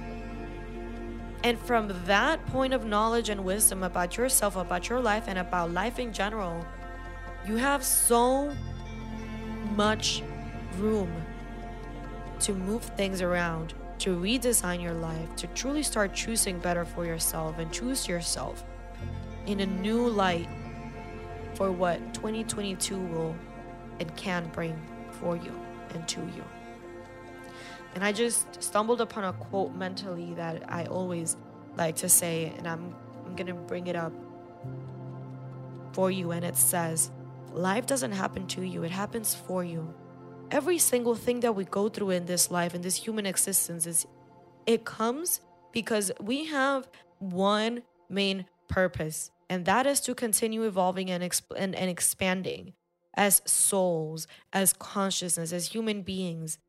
And 1.43 1.60
from 1.60 1.91
that 2.05 2.46
point 2.48 2.74
of 2.74 2.86
knowledge 2.86 3.29
and 3.29 3.43
wisdom 3.43 3.84
about 3.84 4.17
yourself, 4.17 4.55
about 4.55 4.89
your 4.89 5.00
life, 5.00 5.25
and 5.27 5.39
about 5.39 5.72
life 5.72 6.00
in 6.00 6.12
general, 6.12 6.65
you 7.46 7.58
have 7.58 7.84
so 7.84 8.55
much 9.75 10.24
room 10.77 11.12
to 12.39 12.53
move 12.53 12.84
things 12.84 13.22
around 13.22 13.74
to 14.00 14.15
redesign 14.15 14.81
your 14.81 14.93
life, 14.93 15.36
to 15.36 15.48
truly 15.48 15.84
start 15.84 16.13
choosing 16.13 16.58
better 16.60 16.86
for 16.86 17.05
yourself 17.05 17.60
and 17.60 17.72
choose 17.72 18.08
yourself 18.08 18.63
in 19.46 19.60
a 19.60 19.65
new 19.65 20.08
light 20.08 20.48
for 21.55 21.72
what 21.72 21.98
2022 22.13 22.98
will 22.98 23.36
and 24.00 24.15
can 24.15 24.48
bring 24.50 24.81
for 25.12 25.36
you 25.36 25.53
and 25.93 26.08
to 26.08 26.22
you. 26.22 26.43
And 27.96 28.03
I 28.03 28.13
just 28.13 28.62
stumbled 28.63 29.01
upon 29.01 29.25
a 29.25 29.34
quote 29.34 29.75
mentally 29.75 30.34
that 30.36 30.63
I 30.72 30.86
always 30.86 31.36
like 31.75 31.98
to 31.98 32.10
say, 32.10 32.53
and 32.58 32.67
I'm, 32.67 32.96
I'm 33.25 33.36
to 33.36 33.53
bring 33.53 33.88
it 33.88 33.96
up 33.96 34.13
for 35.91 36.10
you. 36.10 36.31
And 36.31 36.46
it 36.46 36.55
says, 36.55 37.12
Life 37.53 37.85
doesn't 37.85 38.11
happen 38.11 38.47
to 38.47 38.61
you, 38.61 38.83
it 38.83 38.91
happens 38.91 39.35
for 39.35 39.63
you. 39.63 39.93
Every 40.51 40.77
single 40.77 41.15
thing 41.15 41.41
that 41.41 41.55
we 41.55 41.65
go 41.65 41.89
through 41.89 42.11
in 42.11 42.25
this 42.25 42.49
life 42.49 42.73
in 42.73 42.81
this 42.81 42.95
human 42.95 43.25
existence 43.25 43.85
is 43.85 44.05
it 44.65 44.85
comes 44.85 45.41
because 45.71 46.11
we 46.19 46.45
have 46.45 46.87
one 47.19 47.83
main 48.09 48.45
purpose 48.67 49.31
and 49.49 49.65
that 49.65 49.87
is 49.87 49.99
to 50.01 50.13
continue 50.13 50.63
evolving 50.63 51.09
and, 51.09 51.23
exp- 51.23 51.55
and, 51.57 51.75
and 51.75 51.89
expanding 51.89 52.73
as 53.15 53.41
souls 53.45 54.27
as 54.53 54.73
consciousness 54.73 55.51
as 55.51 55.67
human 55.67 56.03
beings. 56.03 56.59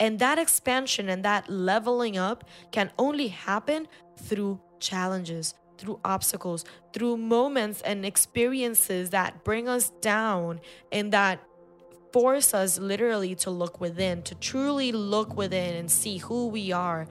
And 0.00 0.18
that 0.18 0.38
expansion 0.38 1.08
and 1.08 1.24
that 1.24 1.48
leveling 1.48 2.18
up 2.18 2.44
can 2.72 2.90
only 2.98 3.28
happen 3.28 3.86
through 4.18 4.60
challenges 4.80 5.54
through 5.78 6.00
obstacles, 6.04 6.64
through 6.92 7.16
moments 7.16 7.80
and 7.82 8.04
experiences 8.04 9.10
that 9.10 9.44
bring 9.44 9.68
us 9.68 9.90
down 10.00 10.60
and 10.90 11.12
that 11.12 11.42
force 12.12 12.54
us 12.54 12.78
literally 12.78 13.34
to 13.34 13.50
look 13.50 13.80
within, 13.80 14.22
to 14.22 14.34
truly 14.36 14.92
look 14.92 15.36
within 15.36 15.74
and 15.74 15.90
see 15.90 16.18
who 16.18 16.48
we 16.48 16.72
are, 16.72 17.06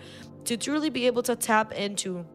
to 0.45 0.57
truly 0.57 0.89
be 0.89 1.05
able 1.05 1.24
to 1.24 1.36
tap 1.36 1.72
into 1.74 2.25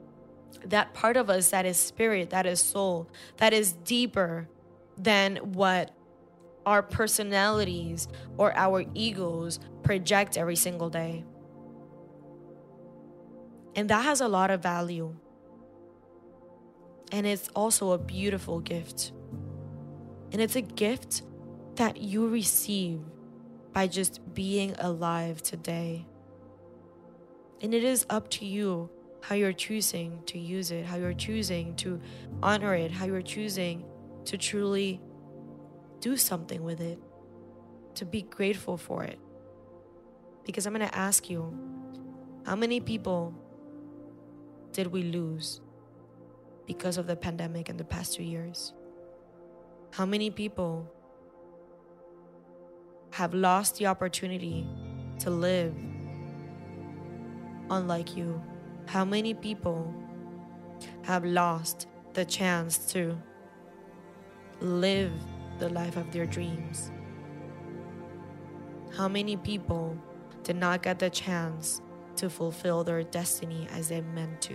that 0.66 0.94
part 0.94 1.16
of 1.16 1.30
us 1.30 1.50
that 1.50 1.66
is 1.66 1.78
spirit, 1.78 2.30
that 2.30 2.46
is 2.46 2.60
soul, 2.60 3.08
that 3.38 3.52
is 3.52 3.72
deeper 3.72 4.48
than 4.96 5.36
what 5.36 5.90
our 6.66 6.82
personalities 6.82 8.06
or 8.36 8.54
our 8.56 8.84
egos 8.94 9.58
project 9.82 10.36
every 10.36 10.56
single 10.56 10.90
day. 10.90 11.24
And 13.74 13.88
that 13.88 14.04
has 14.04 14.20
a 14.20 14.28
lot 14.28 14.50
of 14.50 14.62
value. 14.62 15.16
And 17.12 17.26
it's 17.26 17.48
also 17.54 17.92
a 17.92 17.98
beautiful 17.98 18.60
gift. 18.60 19.12
And 20.32 20.40
it's 20.40 20.56
a 20.56 20.62
gift 20.62 21.22
that 21.76 21.96
you 21.96 22.28
receive 22.28 23.00
by 23.72 23.86
just 23.86 24.34
being 24.34 24.74
alive 24.78 25.42
today. 25.42 26.06
And 27.62 27.74
it 27.74 27.84
is 27.84 28.06
up 28.10 28.30
to 28.30 28.44
you 28.44 28.90
how 29.22 29.34
you're 29.34 29.52
choosing 29.52 30.22
to 30.26 30.38
use 30.38 30.70
it, 30.70 30.86
how 30.86 30.96
you're 30.96 31.12
choosing 31.12 31.74
to 31.76 32.00
honor 32.42 32.74
it, 32.74 32.90
how 32.90 33.06
you're 33.06 33.22
choosing 33.22 33.84
to 34.24 34.38
truly 34.38 35.00
do 36.00 36.16
something 36.16 36.62
with 36.64 36.80
it, 36.80 36.98
to 37.94 38.04
be 38.04 38.22
grateful 38.22 38.76
for 38.76 39.04
it. 39.04 39.18
Because 40.44 40.66
I'm 40.66 40.74
going 40.74 40.88
to 40.88 40.96
ask 40.96 41.28
you 41.28 41.54
how 42.46 42.56
many 42.56 42.80
people 42.80 43.34
did 44.72 44.86
we 44.86 45.02
lose 45.02 45.60
because 46.70 46.98
of 46.98 47.08
the 47.08 47.16
pandemic 47.16 47.68
in 47.68 47.76
the 47.76 47.82
past 47.82 48.14
two 48.14 48.22
years? 48.22 48.74
How 49.90 50.06
many 50.06 50.30
people 50.30 50.88
have 53.10 53.34
lost 53.34 53.78
the 53.78 53.86
opportunity 53.86 54.64
to 55.18 55.30
live 55.30 55.74
unlike 57.70 58.16
you? 58.16 58.40
How 58.86 59.04
many 59.04 59.34
people 59.34 59.92
have 61.02 61.24
lost 61.24 61.88
the 62.12 62.24
chance 62.24 62.78
to 62.92 63.20
live 64.60 65.10
the 65.58 65.70
life 65.70 65.96
of 65.96 66.12
their 66.12 66.24
dreams? 66.24 66.92
How 68.96 69.08
many 69.08 69.36
people 69.36 69.98
did 70.44 70.54
not 70.54 70.84
get 70.84 71.00
the 71.00 71.10
chance 71.10 71.82
to 72.14 72.30
fulfill 72.30 72.84
their 72.84 73.02
destiny 73.02 73.66
as 73.72 73.88
they 73.88 74.02
meant 74.02 74.40
to? 74.42 74.54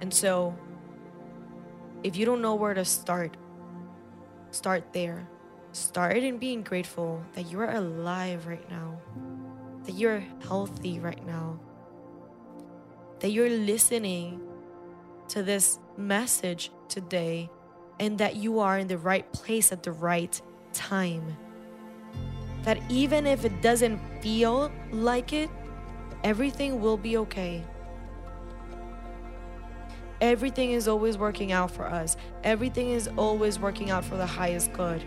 And 0.00 0.12
so, 0.12 0.56
if 2.02 2.16
you 2.16 2.24
don't 2.24 2.40
know 2.40 2.54
where 2.54 2.74
to 2.74 2.84
start, 2.84 3.36
Start 4.50 4.92
there. 4.92 5.28
Start 5.72 6.16
in 6.16 6.38
being 6.38 6.62
grateful 6.62 7.22
that 7.34 7.50
you 7.50 7.60
are 7.60 7.70
alive 7.70 8.46
right 8.46 8.68
now, 8.70 8.98
that 9.84 9.92
you're 9.92 10.24
healthy 10.46 10.98
right 10.98 11.24
now, 11.26 11.60
that 13.20 13.30
you're 13.30 13.50
listening 13.50 14.40
to 15.28 15.42
this 15.42 15.78
message 15.98 16.70
today, 16.88 17.50
and 18.00 18.16
that 18.16 18.36
you 18.36 18.60
are 18.60 18.78
in 18.78 18.86
the 18.88 18.96
right 18.96 19.30
place 19.32 19.70
at 19.70 19.82
the 19.82 19.92
right 19.92 20.40
time. 20.72 21.36
That 22.62 22.78
even 22.88 23.26
if 23.26 23.44
it 23.44 23.60
doesn't 23.60 24.00
feel 24.22 24.72
like 24.90 25.34
it, 25.34 25.50
everything 26.24 26.80
will 26.80 26.96
be 26.96 27.18
okay. 27.18 27.62
Everything 30.20 30.72
is 30.72 30.88
always 30.88 31.16
working 31.16 31.52
out 31.52 31.70
for 31.70 31.86
us. 31.86 32.16
Everything 32.42 32.90
is 32.90 33.08
always 33.16 33.58
working 33.58 33.90
out 33.90 34.04
for 34.04 34.16
the 34.16 34.26
highest 34.26 34.72
good. 34.72 35.04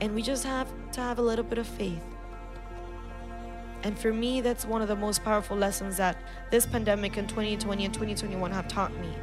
And 0.00 0.14
we 0.14 0.22
just 0.22 0.44
have 0.44 0.68
to 0.92 1.00
have 1.00 1.18
a 1.18 1.22
little 1.22 1.44
bit 1.44 1.58
of 1.58 1.66
faith. 1.66 2.02
And 3.82 3.98
for 3.98 4.12
me, 4.12 4.42
that's 4.42 4.66
one 4.66 4.82
of 4.82 4.88
the 4.88 4.96
most 4.96 5.24
powerful 5.24 5.56
lessons 5.56 5.96
that 5.96 6.18
this 6.50 6.66
pandemic 6.66 7.16
in 7.16 7.26
2020 7.26 7.84
and 7.84 7.94
2021 7.94 8.50
have 8.50 8.68
taught 8.68 8.94
me. 8.96 9.14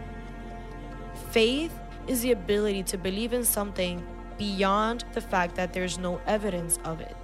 Faith 1.29 1.77
is 2.07 2.21
the 2.21 2.31
ability 2.31 2.81
to 2.83 2.97
believe 2.97 3.33
in 3.33 3.43
something 3.43 4.05
beyond 4.37 5.03
the 5.13 5.21
fact 5.21 5.55
that 5.55 5.73
there's 5.73 5.99
no 5.99 6.19
evidence 6.25 6.79
of 6.83 7.01
it. 7.01 7.15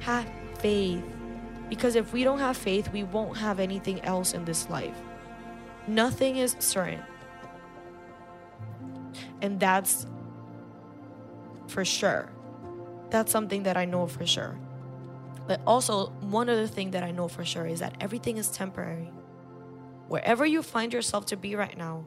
Have 0.00 0.26
faith. 0.58 1.04
Because 1.68 1.96
if 1.96 2.12
we 2.12 2.24
don't 2.24 2.38
have 2.38 2.56
faith, 2.56 2.90
we 2.92 3.04
won't 3.04 3.36
have 3.36 3.60
anything 3.60 4.00
else 4.02 4.32
in 4.32 4.44
this 4.44 4.70
life. 4.70 4.96
Nothing 5.86 6.36
is 6.36 6.56
certain. 6.58 7.02
And 9.40 9.60
that's 9.60 10.06
for 11.66 11.84
sure. 11.84 12.30
That's 13.10 13.32
something 13.32 13.62
that 13.62 13.76
I 13.76 13.84
know 13.84 14.06
for 14.06 14.26
sure. 14.26 14.58
But 15.46 15.60
also, 15.66 16.10
one 16.20 16.48
other 16.50 16.66
thing 16.66 16.90
that 16.90 17.02
I 17.02 17.10
know 17.10 17.26
for 17.26 17.44
sure 17.44 17.66
is 17.66 17.80
that 17.80 17.96
everything 18.00 18.36
is 18.36 18.50
temporary. 18.50 19.10
Wherever 20.08 20.44
you 20.44 20.62
find 20.62 20.92
yourself 20.92 21.26
to 21.26 21.36
be 21.36 21.54
right 21.54 21.76
now, 21.76 22.06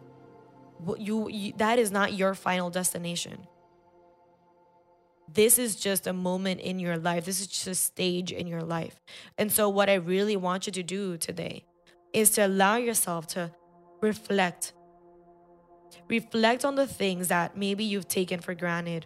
you, 0.97 1.29
you 1.29 1.53
that 1.57 1.79
is 1.79 1.91
not 1.91 2.13
your 2.13 2.33
final 2.35 2.69
destination. 2.69 3.47
This 5.33 5.57
is 5.57 5.75
just 5.75 6.07
a 6.07 6.13
moment 6.13 6.59
in 6.61 6.79
your 6.79 6.97
life. 6.97 7.25
This 7.25 7.39
is 7.39 7.47
just 7.47 7.67
a 7.67 7.75
stage 7.75 8.31
in 8.31 8.47
your 8.47 8.61
life. 8.61 8.99
And 9.37 9.51
so, 9.51 9.69
what 9.69 9.89
I 9.89 9.93
really 9.95 10.35
want 10.35 10.67
you 10.67 10.73
to 10.73 10.83
do 10.83 11.17
today 11.17 11.63
is 12.11 12.31
to 12.31 12.45
allow 12.45 12.75
yourself 12.75 13.27
to 13.27 13.51
reflect. 14.01 14.73
Reflect 16.09 16.65
on 16.65 16.75
the 16.75 16.87
things 16.87 17.29
that 17.29 17.55
maybe 17.55 17.83
you've 17.83 18.07
taken 18.07 18.39
for 18.41 18.53
granted. 18.53 19.05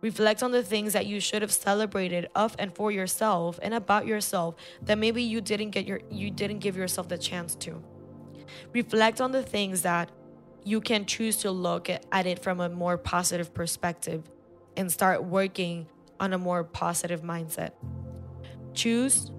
Reflect 0.00 0.42
on 0.42 0.50
the 0.50 0.62
things 0.62 0.92
that 0.92 1.06
you 1.06 1.20
should 1.20 1.42
have 1.42 1.52
celebrated 1.52 2.28
of 2.34 2.56
and 2.58 2.74
for 2.74 2.90
yourself 2.90 3.58
and 3.62 3.74
about 3.74 4.06
yourself 4.06 4.54
that 4.82 4.98
maybe 4.98 5.22
you 5.22 5.40
didn't 5.40 5.70
get 5.70 5.86
your 5.86 6.00
you 6.10 6.30
didn't 6.30 6.60
give 6.60 6.76
yourself 6.76 7.08
the 7.08 7.18
chance 7.18 7.54
to. 7.56 7.82
Reflect 8.72 9.20
on 9.20 9.30
the 9.32 9.42
things 9.42 9.82
that 9.82 10.10
you 10.64 10.80
can 10.80 11.04
choose 11.04 11.36
to 11.38 11.50
look 11.50 11.88
at 11.90 12.26
it 12.26 12.42
from 12.42 12.60
a 12.60 12.68
more 12.68 12.98
positive 12.98 13.54
perspective 13.54 14.22
and 14.78 14.92
start 14.92 15.24
working 15.24 15.88
on 16.20 16.32
a 16.32 16.38
more 16.38 16.62
positive 16.62 17.20
mindset. 17.20 17.72
Choose 18.74 19.32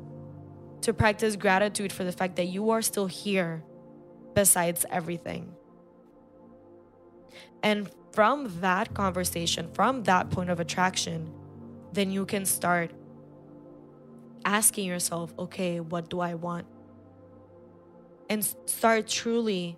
to 0.81 0.93
practice 0.93 1.37
gratitude 1.37 1.93
for 1.93 2.03
the 2.03 2.11
fact 2.11 2.35
that 2.35 2.47
you 2.47 2.71
are 2.71 2.81
still 2.81 3.07
here 3.07 3.63
besides 4.33 4.85
everything. 4.91 5.53
And 7.63 7.89
from 8.11 8.59
that 8.59 8.93
conversation, 8.93 9.69
from 9.73 10.03
that 10.03 10.29
point 10.29 10.49
of 10.49 10.59
attraction, 10.59 11.31
then 11.93 12.11
you 12.11 12.25
can 12.25 12.45
start 12.45 12.91
asking 14.43 14.87
yourself, 14.87 15.33
okay, 15.39 15.79
what 15.79 16.09
do 16.09 16.19
I 16.19 16.33
want? 16.33 16.67
And 18.29 18.43
start 18.65 19.07
truly 19.07 19.77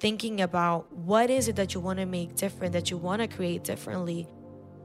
thinking 0.00 0.40
about 0.40 0.92
what 0.92 1.30
is 1.30 1.46
it 1.46 1.54
that 1.54 1.72
you 1.72 1.80
want 1.80 2.00
to 2.00 2.06
make 2.06 2.34
different, 2.34 2.72
that 2.72 2.90
you 2.90 2.96
want 2.96 3.22
to 3.22 3.28
create 3.28 3.62
differently 3.62 4.26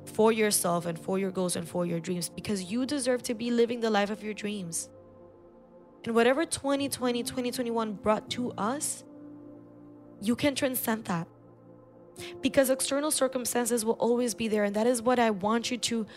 for 0.07 0.31
yourself 0.31 0.85
and 0.85 0.97
for 0.97 1.19
your 1.19 1.31
goals 1.31 1.55
and 1.55 1.67
for 1.67 1.85
your 1.85 1.99
dreams 1.99 2.29
because 2.29 2.63
you 2.63 2.85
deserve 2.85 3.23
to 3.23 3.33
be 3.33 3.51
living 3.51 3.79
the 3.79 3.89
life 3.89 4.09
of 4.09 4.23
your 4.23 4.33
dreams. 4.33 4.89
And 6.03 6.15
whatever 6.15 6.45
2020, 6.45 7.23
2021 7.23 7.93
brought 7.93 8.29
to 8.31 8.51
us, 8.57 9.03
you 10.21 10.35
can 10.35 10.55
transcend 10.55 11.05
that. 11.05 11.27
Because 12.41 12.69
external 12.69 13.11
circumstances 13.11 13.85
will 13.85 13.93
always 13.93 14.33
be 14.33 14.47
there. 14.47 14.63
And 14.63 14.75
that 14.75 14.87
is 14.87 15.01
what 15.01 15.19
I 15.19 15.29
want 15.29 15.69
you 15.69 15.77
to 15.77 16.07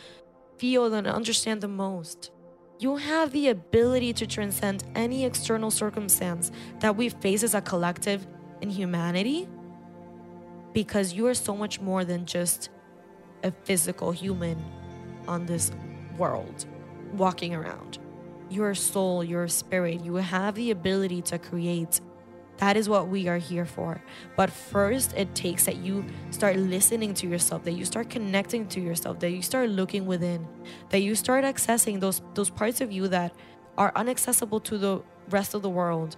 feel 0.56 0.94
and 0.94 1.06
understand 1.06 1.60
the 1.60 1.68
most. 1.68 2.30
You 2.78 2.96
have 2.96 3.32
the 3.32 3.48
ability 3.48 4.14
to 4.14 4.26
transcend 4.26 4.84
any 4.94 5.24
external 5.26 5.70
circumstance 5.70 6.50
that 6.78 6.96
we 6.96 7.10
face 7.10 7.42
as 7.42 7.54
a 7.54 7.60
collective 7.60 8.26
in 8.62 8.70
humanity 8.70 9.48
because 10.72 11.12
you 11.12 11.26
are 11.26 11.34
so 11.34 11.54
much 11.54 11.80
more 11.80 12.04
than 12.04 12.24
just 12.24 12.70
a 13.42 13.52
physical 13.64 14.10
human 14.12 14.62
on 15.28 15.46
this 15.46 15.72
world 16.16 16.66
walking 17.12 17.54
around. 17.54 17.98
Your 18.48 18.74
soul, 18.74 19.22
your 19.22 19.48
spirit, 19.48 20.04
you 20.04 20.16
have 20.16 20.54
the 20.54 20.70
ability 20.70 21.22
to 21.22 21.38
create. 21.38 22.00
That 22.58 22.76
is 22.76 22.88
what 22.88 23.08
we 23.08 23.28
are 23.28 23.38
here 23.38 23.64
for. 23.64 24.02
But 24.36 24.50
first, 24.50 25.14
it 25.16 25.34
takes 25.34 25.64
that 25.64 25.76
you 25.76 26.04
start 26.30 26.56
listening 26.56 27.14
to 27.14 27.26
yourself, 27.26 27.64
that 27.64 27.72
you 27.72 27.84
start 27.84 28.10
connecting 28.10 28.66
to 28.68 28.80
yourself, 28.80 29.20
that 29.20 29.30
you 29.30 29.40
start 29.40 29.70
looking 29.70 30.04
within, 30.04 30.46
that 30.90 31.00
you 31.00 31.14
start 31.14 31.44
accessing 31.44 32.00
those, 32.00 32.20
those 32.34 32.50
parts 32.50 32.80
of 32.80 32.92
you 32.92 33.08
that 33.08 33.32
are 33.78 33.92
inaccessible 33.96 34.60
to 34.60 34.76
the 34.76 35.02
rest 35.30 35.54
of 35.54 35.62
the 35.62 35.70
world 35.70 36.16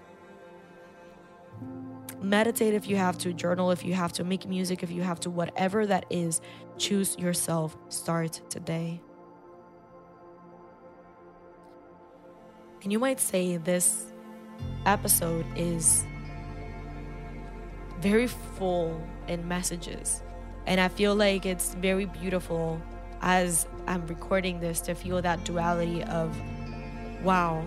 meditate 2.22 2.74
if 2.74 2.88
you 2.88 2.96
have 2.96 3.18
to, 3.18 3.32
journal 3.32 3.70
if 3.70 3.84
you 3.84 3.94
have 3.94 4.12
to, 4.14 4.24
make 4.24 4.46
music 4.48 4.82
if 4.82 4.90
you 4.90 5.02
have 5.02 5.20
to, 5.20 5.30
whatever 5.30 5.86
that 5.86 6.06
is, 6.10 6.40
choose 6.78 7.16
yourself. 7.18 7.76
Start 7.88 8.40
today. 8.48 9.00
And 12.82 12.90
you 12.90 12.98
might 12.98 13.20
say 13.20 13.56
this 13.58 14.12
episode 14.86 15.46
is 15.56 16.04
very 18.00 18.26
full 18.26 19.00
in 19.28 19.46
messages. 19.46 20.22
And 20.66 20.80
I 20.80 20.88
feel 20.88 21.14
like 21.14 21.46
it's 21.46 21.74
very 21.74 22.04
beautiful 22.04 22.80
as 23.20 23.66
I'm 23.86 24.06
recording 24.06 24.58
this 24.60 24.80
to 24.82 24.94
feel 24.94 25.22
that 25.22 25.44
duality 25.44 26.02
of, 26.04 26.36
wow, 27.22 27.64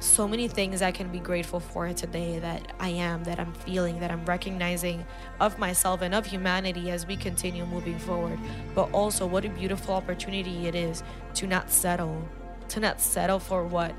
so 0.00 0.28
many 0.28 0.46
things 0.46 0.80
I 0.80 0.92
can 0.92 1.08
be 1.08 1.18
grateful 1.18 1.58
for 1.58 1.92
today 1.92 2.38
that 2.38 2.72
I 2.78 2.90
am, 2.90 3.24
that 3.24 3.40
I'm 3.40 3.52
feeling, 3.52 3.98
that 4.00 4.10
I'm 4.10 4.24
recognizing 4.24 5.04
of 5.40 5.58
myself 5.58 6.02
and 6.02 6.14
of 6.14 6.24
humanity 6.24 6.90
as 6.90 7.06
we 7.06 7.16
continue 7.16 7.66
moving 7.66 7.98
forward. 7.98 8.38
But 8.74 8.92
also, 8.92 9.26
what 9.26 9.44
a 9.44 9.48
beautiful 9.48 9.94
opportunity 9.94 10.66
it 10.68 10.74
is 10.74 11.02
to 11.34 11.46
not 11.46 11.70
settle, 11.70 12.26
to 12.68 12.80
not 12.80 13.00
settle 13.00 13.40
for 13.40 13.64
what 13.64 13.92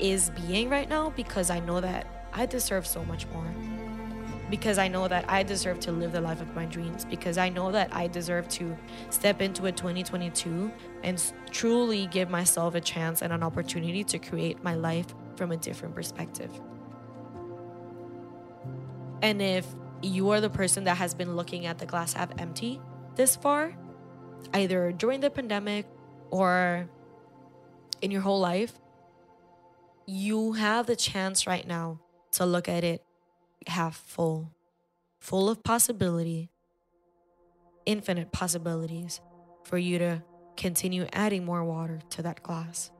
is 0.00 0.30
being 0.30 0.68
right 0.70 0.88
now 0.88 1.10
because 1.10 1.50
I 1.50 1.60
know 1.60 1.80
that 1.80 2.06
I 2.32 2.46
deserve 2.46 2.86
so 2.86 3.04
much 3.04 3.26
more. 3.28 3.46
Because 4.50 4.78
I 4.78 4.88
know 4.88 5.06
that 5.08 5.26
I 5.28 5.42
deserve 5.42 5.78
to 5.80 5.92
live 5.92 6.12
the 6.12 6.22
life 6.22 6.40
of 6.40 6.54
my 6.56 6.64
dreams. 6.64 7.04
Because 7.04 7.36
I 7.36 7.50
know 7.50 7.70
that 7.70 7.94
I 7.94 8.06
deserve 8.06 8.48
to 8.50 8.76
step 9.10 9.42
into 9.42 9.66
a 9.66 9.72
2022 9.72 10.72
and 11.02 11.22
truly 11.50 12.06
give 12.06 12.30
myself 12.30 12.74
a 12.74 12.80
chance 12.80 13.20
and 13.20 13.30
an 13.30 13.42
opportunity 13.42 14.02
to 14.04 14.18
create 14.18 14.64
my 14.64 14.74
life 14.74 15.14
from 15.38 15.52
a 15.52 15.56
different 15.56 15.94
perspective. 15.94 16.50
And 19.22 19.40
if 19.40 19.66
you 20.02 20.30
are 20.30 20.40
the 20.40 20.50
person 20.50 20.84
that 20.84 20.96
has 20.98 21.14
been 21.14 21.36
looking 21.36 21.66
at 21.66 21.78
the 21.78 21.86
glass 21.86 22.12
half 22.12 22.30
empty 22.38 22.80
this 23.14 23.36
far, 23.36 23.74
either 24.52 24.92
during 24.92 25.20
the 25.20 25.30
pandemic 25.30 25.86
or 26.30 26.88
in 28.02 28.10
your 28.10 28.20
whole 28.20 28.40
life, 28.40 28.72
you 30.06 30.52
have 30.52 30.86
the 30.86 30.96
chance 30.96 31.46
right 31.46 31.66
now 31.66 32.00
to 32.32 32.44
look 32.44 32.68
at 32.68 32.84
it 32.84 33.02
half 33.66 33.96
full, 33.96 34.52
full 35.18 35.48
of 35.48 35.62
possibility, 35.62 36.50
infinite 37.86 38.32
possibilities 38.32 39.20
for 39.64 39.78
you 39.78 39.98
to 39.98 40.22
continue 40.56 41.06
adding 41.12 41.44
more 41.44 41.64
water 41.64 42.00
to 42.10 42.22
that 42.22 42.42
glass. 42.42 42.90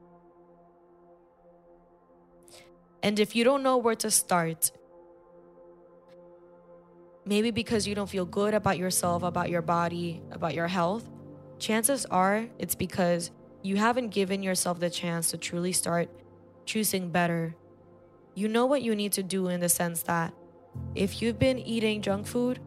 And 3.01 3.19
if 3.19 3.35
you 3.35 3.43
don't 3.43 3.63
know 3.63 3.77
where 3.77 3.95
to 3.95 4.11
start, 4.11 4.71
maybe 7.25 7.51
because 7.51 7.87
you 7.87 7.95
don't 7.95 8.09
feel 8.09 8.25
good 8.25 8.53
about 8.53 8.77
yourself, 8.77 9.23
about 9.23 9.49
your 9.49 9.61
body, 9.61 10.21
about 10.31 10.53
your 10.53 10.67
health, 10.67 11.09
chances 11.59 12.05
are 12.05 12.47
it's 12.57 12.75
because 12.75 13.31
you 13.61 13.75
haven't 13.77 14.09
given 14.09 14.41
yourself 14.41 14.79
the 14.79 14.89
chance 14.89 15.31
to 15.31 15.37
truly 15.37 15.71
start 15.71 16.09
choosing 16.65 17.09
better. 17.09 17.55
You 18.35 18.47
know 18.47 18.65
what 18.65 18.81
you 18.81 18.95
need 18.95 19.13
to 19.13 19.23
do 19.23 19.47
in 19.47 19.59
the 19.59 19.69
sense 19.69 20.03
that 20.03 20.33
if 20.95 21.21
you've 21.21 21.39
been 21.39 21.59
eating 21.59 22.01
junk 22.01 22.25
food, 22.25 22.59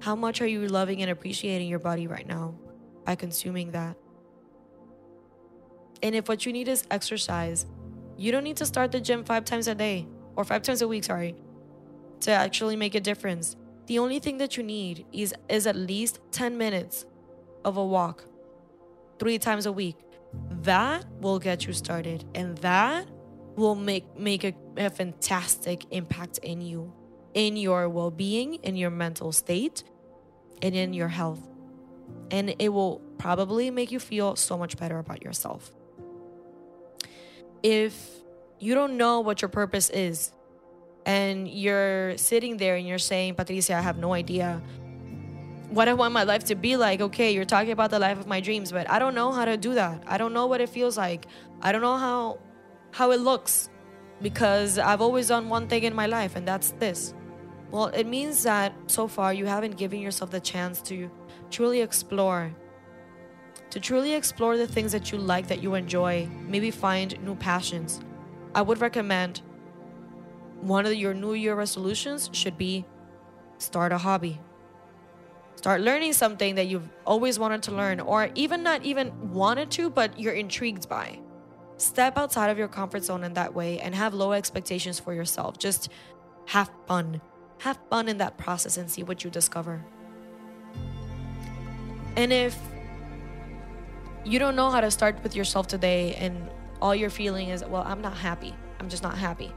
how 0.00 0.14
much 0.14 0.40
are 0.40 0.46
you 0.46 0.66
loving 0.68 1.02
and 1.02 1.10
appreciating 1.10 1.68
your 1.68 1.78
body 1.78 2.06
right 2.06 2.26
now 2.26 2.54
by 3.04 3.14
consuming 3.14 3.72
that? 3.72 3.96
And 6.02 6.14
if 6.14 6.28
what 6.28 6.46
you 6.46 6.52
need 6.52 6.68
is 6.68 6.84
exercise, 6.90 7.66
you 8.16 8.32
don't 8.32 8.44
need 8.44 8.56
to 8.58 8.66
start 8.66 8.92
the 8.92 9.00
gym 9.00 9.24
five 9.24 9.44
times 9.44 9.68
a 9.68 9.74
day 9.74 10.06
or 10.36 10.44
five 10.44 10.62
times 10.62 10.82
a 10.82 10.88
week, 10.88 11.04
sorry, 11.04 11.34
to 12.20 12.30
actually 12.30 12.76
make 12.76 12.94
a 12.94 13.00
difference. 13.00 13.56
The 13.86 13.98
only 13.98 14.18
thing 14.18 14.38
that 14.38 14.56
you 14.56 14.62
need 14.62 15.06
is, 15.12 15.34
is 15.48 15.66
at 15.66 15.76
least 15.76 16.20
10 16.32 16.58
minutes 16.58 17.04
of 17.64 17.76
a 17.76 17.84
walk 17.84 18.24
three 19.18 19.38
times 19.38 19.66
a 19.66 19.72
week. 19.72 19.96
that 20.62 21.04
will 21.20 21.38
get 21.38 21.66
you 21.66 21.72
started 21.72 22.24
and 22.34 22.58
that 22.58 23.08
will 23.56 23.74
make 23.74 24.04
make 24.18 24.44
a, 24.44 24.54
a 24.76 24.90
fantastic 24.90 25.84
impact 25.90 26.38
in 26.38 26.60
you 26.60 26.92
in 27.34 27.56
your 27.56 27.88
well-being 27.88 28.54
in 28.56 28.76
your 28.76 28.90
mental 28.90 29.32
state 29.32 29.84
and 30.62 30.74
in 30.74 30.92
your 30.92 31.08
health 31.08 31.40
and 32.30 32.54
it 32.58 32.68
will 32.68 33.00
probably 33.18 33.70
make 33.70 33.90
you 33.90 33.98
feel 33.98 34.36
so 34.36 34.58
much 34.58 34.76
better 34.76 34.98
about 34.98 35.22
yourself 35.22 35.72
if 37.66 37.92
you 38.58 38.74
don't 38.78 38.96
know 38.96 39.20
what 39.20 39.42
your 39.42 39.48
purpose 39.48 39.90
is 39.90 40.32
and 41.04 41.48
you're 41.48 42.16
sitting 42.16 42.56
there 42.56 42.76
and 42.76 42.86
you're 42.86 43.06
saying 43.12 43.34
patricia 43.34 43.74
i 43.74 43.80
have 43.80 43.98
no 43.98 44.12
idea 44.12 44.62
what 45.70 45.88
I 45.88 45.94
want 45.94 46.12
my 46.14 46.22
life 46.22 46.44
to 46.44 46.54
be 46.54 46.76
like. 46.76 47.00
Okay, 47.00 47.34
you're 47.34 47.44
talking 47.44 47.72
about 47.72 47.90
the 47.90 47.98
life 47.98 48.18
of 48.18 48.26
my 48.26 48.40
dreams, 48.40 48.72
but 48.72 48.88
I 48.88 48.98
don't 48.98 49.14
know 49.14 49.32
how 49.32 49.44
to 49.44 49.56
do 49.56 49.74
that. 49.74 50.02
I 50.06 50.16
don't 50.16 50.32
know 50.32 50.46
what 50.46 50.60
it 50.60 50.68
feels 50.68 50.96
like. 50.96 51.26
I 51.60 51.72
don't 51.72 51.82
know 51.82 51.96
how 51.96 52.38
how 52.92 53.10
it 53.10 53.20
looks 53.20 53.68
because 54.22 54.78
I've 54.78 55.02
always 55.02 55.28
done 55.28 55.48
one 55.48 55.68
thing 55.68 55.82
in 55.82 55.94
my 55.94 56.06
life 56.06 56.36
and 56.36 56.46
that's 56.46 56.70
this. 56.72 57.14
Well, 57.70 57.86
it 57.86 58.06
means 58.06 58.44
that 58.44 58.72
so 58.86 59.08
far 59.08 59.34
you 59.34 59.46
haven't 59.46 59.76
given 59.76 60.00
yourself 60.00 60.30
the 60.30 60.40
chance 60.40 60.80
to 60.82 61.10
truly 61.50 61.80
explore. 61.80 62.54
To 63.70 63.80
truly 63.80 64.14
explore 64.14 64.56
the 64.56 64.66
things 64.66 64.92
that 64.92 65.12
you 65.12 65.18
like, 65.18 65.48
that 65.48 65.62
you 65.62 65.74
enjoy, 65.74 66.28
maybe 66.46 66.70
find 66.70 67.20
new 67.22 67.34
passions. 67.34 68.00
I 68.54 68.62
would 68.62 68.80
recommend 68.80 69.42
one 70.60 70.86
of 70.86 70.94
your 70.94 71.14
New 71.14 71.34
Year 71.34 71.54
resolutions 71.54 72.30
should 72.32 72.56
be 72.56 72.86
start 73.58 73.92
a 73.92 73.98
hobby 73.98 74.40
Start 75.56 75.80
learning 75.80 76.12
something 76.12 76.54
that 76.56 76.66
you've 76.66 76.88
always 77.06 77.38
wanted 77.38 77.62
to 77.64 77.72
learn, 77.72 77.98
or 77.98 78.28
even 78.34 78.62
not 78.62 78.84
even 78.84 79.32
wanted 79.32 79.70
to, 79.72 79.90
but 79.90 80.20
you're 80.20 80.34
intrigued 80.34 80.88
by. 80.88 81.18
Step 81.78 82.16
outside 82.16 82.50
of 82.50 82.58
your 82.58 82.68
comfort 82.68 83.02
zone 83.02 83.24
in 83.24 83.34
that 83.34 83.54
way 83.54 83.80
and 83.80 83.94
have 83.94 84.14
low 84.14 84.32
expectations 84.32 85.00
for 85.00 85.14
yourself. 85.14 85.58
Just 85.58 85.88
have 86.46 86.70
fun. 86.86 87.20
Have 87.60 87.78
fun 87.90 88.06
in 88.06 88.18
that 88.18 88.36
process 88.36 88.76
and 88.76 88.90
see 88.90 89.02
what 89.02 89.24
you 89.24 89.30
discover. 89.30 89.84
And 92.16 92.32
if 92.32 92.56
you 94.26 94.40
don't 94.40 94.56
know 94.56 94.70
how 94.70 94.80
to 94.80 94.90
start 94.90 95.22
with 95.22 95.36
yourself 95.36 95.68
today 95.68 96.14
and 96.14 96.50
all 96.82 96.94
you're 96.94 97.10
feeling 97.10 97.50
is, 97.50 97.64
well, 97.64 97.84
I'm 97.86 98.02
not 98.02 98.16
happy. 98.16 98.52
I'm 98.80 98.88
just 98.88 99.04
not 99.04 99.16
happy. 99.16 99.52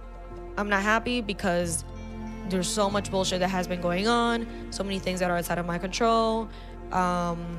I'm 0.57 0.69
not 0.69 0.83
happy 0.83 1.21
because 1.21 1.83
there's 2.49 2.67
so 2.67 2.87
much 2.87 3.09
bullshit 3.09 3.39
that 3.39 3.49
has 3.49 3.67
been 3.67 3.81
going 3.81 4.07
on, 4.07 4.47
so 4.69 4.83
many 4.83 4.99
things 4.99 5.21
that 5.21 5.31
are 5.31 5.37
outside 5.37 5.57
of 5.57 5.65
my 5.65 5.79
control. 5.79 6.47
Um, 6.91 7.57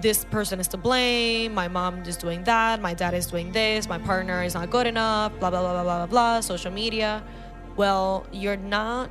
this 0.00 0.24
person 0.24 0.58
is 0.58 0.68
to 0.68 0.78
blame. 0.78 1.52
My 1.52 1.68
mom 1.68 2.02
is 2.02 2.16
doing 2.16 2.44
that. 2.44 2.80
My 2.80 2.94
dad 2.94 3.12
is 3.12 3.26
doing 3.26 3.52
this. 3.52 3.88
My 3.88 3.98
partner 3.98 4.42
is 4.42 4.54
not 4.54 4.70
good 4.70 4.86
enough. 4.86 5.38
Blah, 5.38 5.50
blah, 5.50 5.60
blah, 5.60 5.82
blah, 5.82 5.82
blah, 5.82 6.06
blah. 6.06 6.40
Social 6.40 6.72
media. 6.72 7.22
Well, 7.76 8.26
you're 8.32 8.56
not 8.56 9.10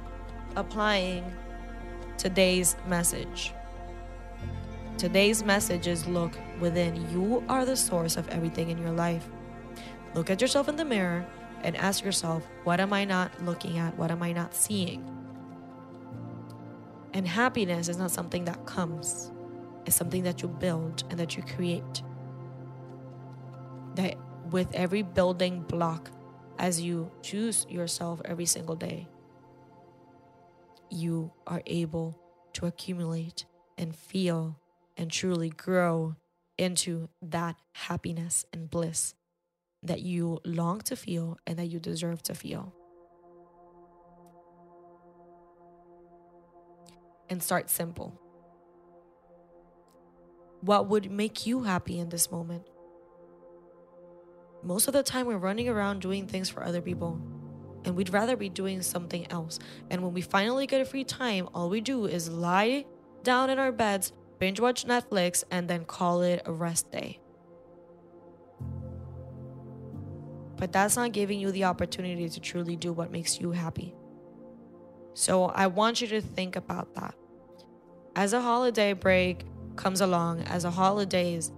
applying 0.55 1.23
today's 2.17 2.75
message. 2.87 3.53
Today's 4.97 5.43
message 5.43 5.85
is 5.85 6.07
look 6.07 6.33
within. 6.59 6.95
You 7.11 7.43
are 7.49 7.65
the 7.65 7.75
source 7.75 8.17
of 8.17 8.27
everything 8.29 8.69
in 8.69 8.77
your 8.77 8.91
life. 8.91 9.27
Look 10.13 10.29
at 10.29 10.41
yourself 10.41 10.69
in 10.69 10.75
the 10.75 10.85
mirror 10.85 11.25
and 11.63 11.75
ask 11.77 12.03
yourself, 12.03 12.47
what 12.63 12.79
am 12.79 12.93
I 12.93 13.05
not 13.05 13.43
looking 13.43 13.77
at? 13.77 13.97
What 13.97 14.11
am 14.11 14.23
I 14.23 14.31
not 14.31 14.55
seeing? 14.55 15.03
And 17.13 17.27
happiness 17.27 17.89
is 17.89 17.97
not 17.97 18.11
something 18.11 18.45
that 18.45 18.65
comes, 18.65 19.31
it's 19.85 19.95
something 19.95 20.23
that 20.23 20.41
you 20.41 20.47
build 20.47 21.03
and 21.09 21.19
that 21.19 21.35
you 21.35 21.43
create. 21.43 22.03
That 23.95 24.15
with 24.51 24.73
every 24.73 25.01
building 25.01 25.61
block, 25.61 26.11
as 26.59 26.81
you 26.81 27.11
choose 27.21 27.65
yourself 27.69 28.21
every 28.25 28.45
single 28.45 28.75
day, 28.75 29.07
you 30.89 31.31
are 31.45 31.61
able 31.65 32.19
to 32.53 32.65
accumulate 32.65 33.45
and 33.77 33.95
feel 33.95 34.59
and 34.97 35.11
truly 35.11 35.49
grow 35.49 36.15
into 36.57 37.09
that 37.21 37.55
happiness 37.73 38.45
and 38.51 38.69
bliss 38.69 39.13
that 39.83 40.01
you 40.01 40.39
long 40.43 40.81
to 40.81 40.95
feel 40.95 41.37
and 41.45 41.57
that 41.57 41.67
you 41.67 41.79
deserve 41.79 42.23
to 42.23 42.33
feel. 42.33 42.73
And 47.29 47.43
start 47.43 47.69
simple. 47.69 48.19
What 50.61 50.87
would 50.87 51.11
make 51.11 51.45
you 51.45 51.63
happy 51.63 51.99
in 51.99 52.09
this 52.09 52.31
moment? 52.31 52.63
Most 54.63 54.87
of 54.87 54.93
the 54.93 55.03
time, 55.03 55.27
we're 55.27 55.37
running 55.37 55.69
around 55.69 56.01
doing 56.01 56.25
things 56.25 56.49
for 56.49 56.63
other 56.63 56.81
people, 56.81 57.21
and 57.85 57.95
we'd 57.95 58.11
rather 58.11 58.35
be 58.35 58.49
doing 58.49 58.81
something 58.81 59.29
else. 59.31 59.59
And 59.91 60.01
when 60.01 60.13
we 60.13 60.21
finally 60.21 60.65
get 60.65 60.81
a 60.81 60.85
free 60.85 61.03
time, 61.03 61.47
all 61.53 61.69
we 61.69 61.79
do 61.79 62.05
is 62.05 62.27
lie 62.29 62.85
down 63.23 63.49
in 63.49 63.59
our 63.59 63.71
beds, 63.71 64.13
binge 64.39 64.59
watch 64.59 64.85
Netflix, 64.85 65.43
and 65.51 65.67
then 65.67 65.85
call 65.85 66.21
it 66.21 66.41
a 66.45 66.51
rest 66.51 66.91
day. 66.91 67.19
but 70.57 70.71
that's 70.71 70.95
not 70.95 71.11
giving 71.11 71.39
you 71.39 71.51
the 71.51 71.63
opportunity 71.63 72.27
to 72.27 72.39
truly 72.39 72.75
do 72.75 72.91
what 72.91 73.11
makes 73.11 73.39
you 73.39 73.51
happy. 73.51 73.95
So 75.13 75.45
I 75.45 75.67
want 75.67 76.01
you 76.01 76.07
to 76.07 76.21
think 76.21 76.55
about 76.55 76.95
that. 76.95 77.15
As 78.15 78.33
a 78.33 78.41
holiday 78.41 78.93
break 78.93 79.45
comes 79.75 80.01
along, 80.01 80.41
as 80.41 80.65
a 80.65 80.71
holidays 80.71 81.51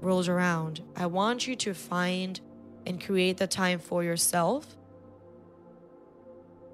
rolls 0.00 0.28
around, 0.28 0.82
I 0.94 1.06
want 1.06 1.46
you 1.46 1.56
to 1.56 1.74
find 1.74 2.40
and 2.86 3.02
create 3.02 3.38
the 3.38 3.46
time 3.46 3.78
for 3.78 4.04
yourself 4.04 4.76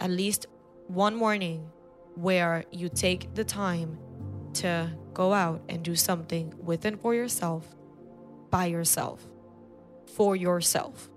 at 0.00 0.10
least 0.10 0.46
one 0.86 1.14
morning 1.14 1.70
where 2.14 2.64
you 2.70 2.88
take 2.88 3.34
the 3.34 3.44
time 3.44 3.98
to 4.54 4.90
go 5.18 5.34
out 5.34 5.60
and 5.68 5.82
do 5.82 5.96
something 5.96 6.54
with 6.62 6.84
and 6.84 7.00
for 7.00 7.12
yourself, 7.12 7.74
by 8.50 8.66
yourself, 8.66 9.26
for 10.06 10.36
yourself. 10.36 11.10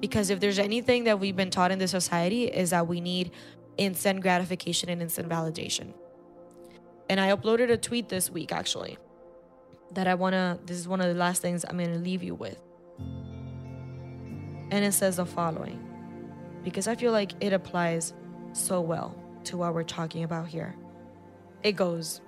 Because 0.00 0.28
if 0.28 0.40
there's 0.40 0.58
anything 0.58 1.04
that 1.04 1.20
we've 1.20 1.36
been 1.36 1.50
taught 1.50 1.70
in 1.70 1.78
this 1.78 1.92
society 1.92 2.46
is 2.46 2.70
that 2.70 2.88
we 2.88 3.00
need 3.00 3.30
instant 3.76 4.22
gratification 4.22 4.88
and 4.88 5.00
instant 5.00 5.28
validation. 5.28 5.94
And 7.08 7.20
I 7.20 7.30
uploaded 7.30 7.70
a 7.70 7.76
tweet 7.76 8.08
this 8.08 8.28
week 8.28 8.52
actually 8.52 8.98
that 9.92 10.08
I 10.08 10.16
want 10.16 10.34
to 10.34 10.58
this 10.66 10.78
is 10.78 10.88
one 10.88 11.00
of 11.00 11.06
the 11.06 11.14
last 11.14 11.40
things 11.40 11.64
I'm 11.64 11.78
going 11.78 11.92
to 11.92 12.00
leave 12.00 12.24
you 12.24 12.34
with. 12.34 12.60
And 14.72 14.84
it 14.84 14.92
says 14.92 15.16
the 15.16 15.26
following 15.26 15.78
because 16.64 16.88
I 16.88 16.96
feel 16.96 17.12
like 17.12 17.32
it 17.40 17.52
applies 17.52 18.14
so 18.52 18.80
well 18.80 19.14
to 19.44 19.56
what 19.56 19.74
we're 19.74 19.84
talking 19.84 20.24
about 20.24 20.48
here. 20.48 20.74
It 21.62 21.72
goes 21.72 22.20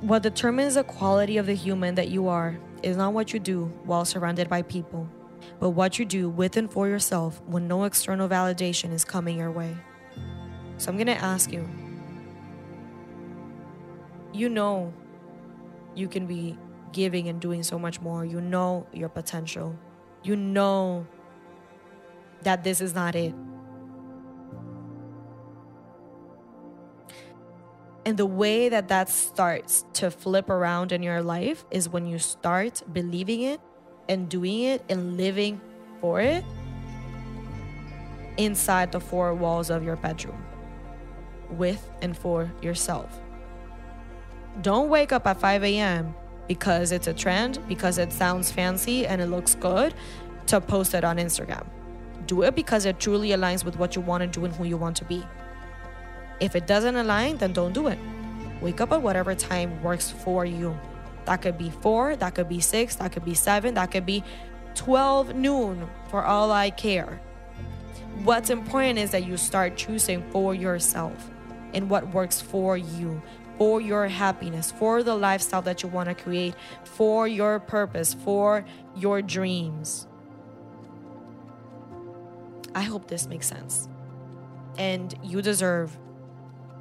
What 0.00 0.22
determines 0.22 0.74
the 0.74 0.84
quality 0.84 1.36
of 1.38 1.46
the 1.46 1.54
human 1.54 1.94
that 1.96 2.08
you 2.08 2.28
are 2.28 2.58
is 2.82 2.96
not 2.96 3.12
what 3.12 3.32
you 3.32 3.40
do 3.40 3.66
while 3.84 4.04
surrounded 4.04 4.48
by 4.48 4.62
people 4.62 5.08
but 5.60 5.70
what 5.70 5.98
you 5.98 6.04
do 6.04 6.28
with 6.28 6.56
and 6.56 6.70
for 6.70 6.88
yourself 6.88 7.40
when 7.46 7.68
no 7.68 7.84
external 7.84 8.28
validation 8.28 8.92
is 8.92 9.04
coming 9.04 9.38
your 9.38 9.50
way. 9.50 9.76
So 10.78 10.90
I'm 10.90 10.96
going 10.96 11.06
to 11.06 11.14
ask 11.14 11.52
you 11.52 11.68
you 14.32 14.50
know 14.50 14.92
you 15.94 16.08
can 16.08 16.26
be 16.26 16.58
giving 16.92 17.28
and 17.28 17.40
doing 17.40 17.62
so 17.62 17.78
much 17.78 18.00
more. 18.00 18.24
You 18.24 18.40
know 18.40 18.86
your 18.92 19.08
potential. 19.08 19.74
You 20.22 20.36
know 20.36 21.06
that 22.42 22.62
this 22.62 22.80
is 22.80 22.94
not 22.94 23.14
it. 23.14 23.34
And 28.06 28.16
the 28.16 28.24
way 28.24 28.68
that 28.68 28.86
that 28.86 29.08
starts 29.08 29.84
to 29.94 30.12
flip 30.12 30.48
around 30.48 30.92
in 30.92 31.02
your 31.02 31.22
life 31.22 31.64
is 31.72 31.88
when 31.88 32.06
you 32.06 32.20
start 32.20 32.80
believing 32.92 33.42
it 33.42 33.60
and 34.08 34.28
doing 34.28 34.60
it 34.60 34.84
and 34.88 35.16
living 35.16 35.60
for 36.00 36.20
it 36.20 36.44
inside 38.36 38.92
the 38.92 39.00
four 39.00 39.34
walls 39.34 39.70
of 39.70 39.82
your 39.82 39.96
bedroom 39.96 40.40
with 41.50 41.90
and 42.00 42.16
for 42.16 42.48
yourself. 42.62 43.20
Don't 44.62 44.88
wake 44.88 45.10
up 45.10 45.26
at 45.26 45.40
5 45.40 45.64
a.m. 45.64 46.14
because 46.46 46.92
it's 46.92 47.08
a 47.08 47.12
trend, 47.12 47.58
because 47.66 47.98
it 47.98 48.12
sounds 48.12 48.52
fancy 48.52 49.04
and 49.04 49.20
it 49.20 49.26
looks 49.26 49.56
good 49.56 49.94
to 50.46 50.60
post 50.60 50.94
it 50.94 51.02
on 51.02 51.16
Instagram. 51.16 51.66
Do 52.26 52.42
it 52.42 52.54
because 52.54 52.86
it 52.86 53.00
truly 53.00 53.30
aligns 53.30 53.64
with 53.64 53.76
what 53.80 53.96
you 53.96 54.02
want 54.02 54.20
to 54.20 54.28
do 54.28 54.44
and 54.44 54.54
who 54.54 54.62
you 54.62 54.76
want 54.76 54.94
to 54.98 55.04
be. 55.04 55.26
If 56.40 56.54
it 56.54 56.66
doesn't 56.66 56.96
align, 56.96 57.38
then 57.38 57.52
don't 57.52 57.72
do 57.72 57.88
it. 57.88 57.98
Wake 58.60 58.80
up 58.80 58.92
at 58.92 59.02
whatever 59.02 59.34
time 59.34 59.82
works 59.82 60.10
for 60.10 60.44
you. 60.44 60.78
That 61.24 61.42
could 61.42 61.58
be 61.58 61.70
four, 61.70 62.16
that 62.16 62.34
could 62.34 62.48
be 62.48 62.60
six, 62.60 62.96
that 62.96 63.12
could 63.12 63.24
be 63.24 63.34
seven, 63.34 63.74
that 63.74 63.90
could 63.90 64.06
be 64.06 64.22
12 64.74 65.34
noon 65.34 65.88
for 66.08 66.24
all 66.24 66.52
I 66.52 66.70
care. 66.70 67.20
What's 68.22 68.50
important 68.50 68.98
is 68.98 69.10
that 69.10 69.26
you 69.26 69.36
start 69.36 69.76
choosing 69.76 70.22
for 70.30 70.54
yourself 70.54 71.30
and 71.74 71.90
what 71.90 72.12
works 72.14 72.40
for 72.40 72.76
you. 72.76 73.22
for 73.58 73.80
your 73.80 74.06
happiness, 74.06 74.70
for 74.70 75.02
the 75.02 75.14
lifestyle 75.14 75.62
that 75.62 75.82
you 75.82 75.88
want 75.88 76.08
to 76.08 76.14
create, 76.14 76.54
for 76.84 77.26
your 77.26 77.58
purpose, 77.58 78.12
for 78.12 78.64
your 78.94 79.22
dreams. 79.22 80.06
I 82.74 82.82
hope 82.82 83.08
this 83.08 83.26
makes 83.26 83.46
sense. 83.46 83.88
And 84.76 85.14
you 85.22 85.40
deserve 85.40 85.96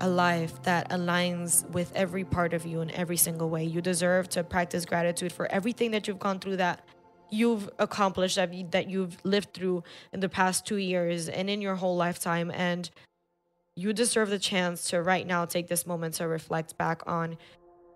a 0.02 0.08
life 0.08 0.62
that 0.64 0.90
aligns 0.90 1.68
with 1.70 1.92
every 1.96 2.24
part 2.24 2.54
of 2.54 2.66
you 2.66 2.82
in 2.82 2.92
every 2.92 3.18
single 3.18 3.50
way. 3.50 3.64
You 3.64 3.82
deserve 3.82 4.30
to 4.30 4.44
practice 4.44 4.86
gratitude 4.86 5.32
for 5.32 5.52
everything 5.52 5.92
that 5.92 6.08
you've 6.08 6.20
gone 6.20 6.40
through 6.40 6.58
that 6.58 6.86
you've 7.30 7.70
accomplished 7.80 8.36
that, 8.36 8.54
you, 8.54 8.68
that 8.72 8.90
you've 8.90 9.18
lived 9.24 9.54
through 9.54 9.84
in 10.14 10.20
the 10.20 10.30
past 10.30 10.66
2 10.66 10.78
years 10.78 11.28
and 11.28 11.50
in 11.50 11.62
your 11.62 11.76
whole 11.76 11.96
lifetime 11.96 12.52
and 12.52 12.90
you 13.76 13.92
deserve 13.92 14.30
the 14.30 14.40
chance 14.40 14.90
to 14.90 15.02
right 15.02 15.28
now 15.28 15.44
take 15.44 15.68
this 15.68 15.86
moment 15.86 16.14
to 16.16 16.28
reflect 16.28 16.78
back 16.78 17.02
on 17.08 17.38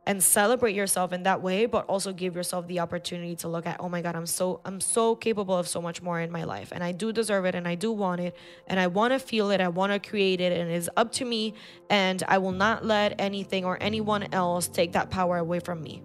and 0.10 0.24
celebrate 0.24 0.74
yourself 0.74 1.13
in 1.13 1.22
that 1.22 1.39
way 1.43 1.67
but 1.67 1.86
also 1.86 2.12
give 2.12 2.36
yourself 2.36 2.65
the 2.65 2.80
opportunity 2.80 3.36
to 3.36 3.48
look 3.48 3.67
at 3.67 3.78
oh 3.80 3.88
my 3.88 4.02
god 4.02 4.15
i'm 4.15 4.26
so 4.26 4.60
i'm 4.65 4.82
so 4.82 5.15
capable 5.15 5.56
of 5.56 5.67
so 5.67 5.80
much 5.80 6.02
more 6.02 6.19
in 6.19 6.32
my 6.32 6.43
life. 6.45 6.69
And 6.72 6.84
i 6.84 6.91
do 6.91 7.13
deserve 7.13 7.45
it 7.45 7.54
and 7.54 7.67
i 7.67 7.76
do 7.76 7.91
want 7.91 8.19
it 8.19 8.36
and 8.65 8.80
i 8.80 8.88
want 8.88 9.13
to 9.13 9.19
feel 9.19 9.52
it 9.52 9.62
i 9.62 9.67
want 9.67 9.93
to 9.93 10.10
create 10.10 10.41
it 10.41 10.52
and 10.52 10.72
it's 10.72 10.89
up 10.98 11.12
to 11.12 11.26
me 11.26 11.54
and 11.91 12.24
i 12.28 12.39
will 12.39 12.52
not 12.52 12.84
let 12.84 13.22
anything 13.22 13.65
or 13.65 13.78
anyone 13.80 14.28
else 14.34 14.67
take 14.67 14.93
that 14.93 15.12
power 15.12 15.38
away 15.38 15.60
from 15.60 15.82
me. 15.84 16.02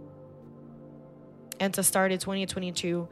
And 1.58 1.72
to 1.74 1.82
start 1.82 2.12
in 2.12 2.18
2022 2.18 3.08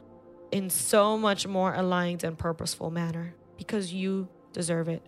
in 0.51 0.69
so 0.69 1.17
much 1.17 1.47
more 1.47 1.73
aligned 1.73 2.23
and 2.23 2.37
purposeful 2.37 2.91
manner 2.91 3.33
because 3.57 3.91
you 3.91 4.27
deserve 4.51 4.89
it. 4.89 5.01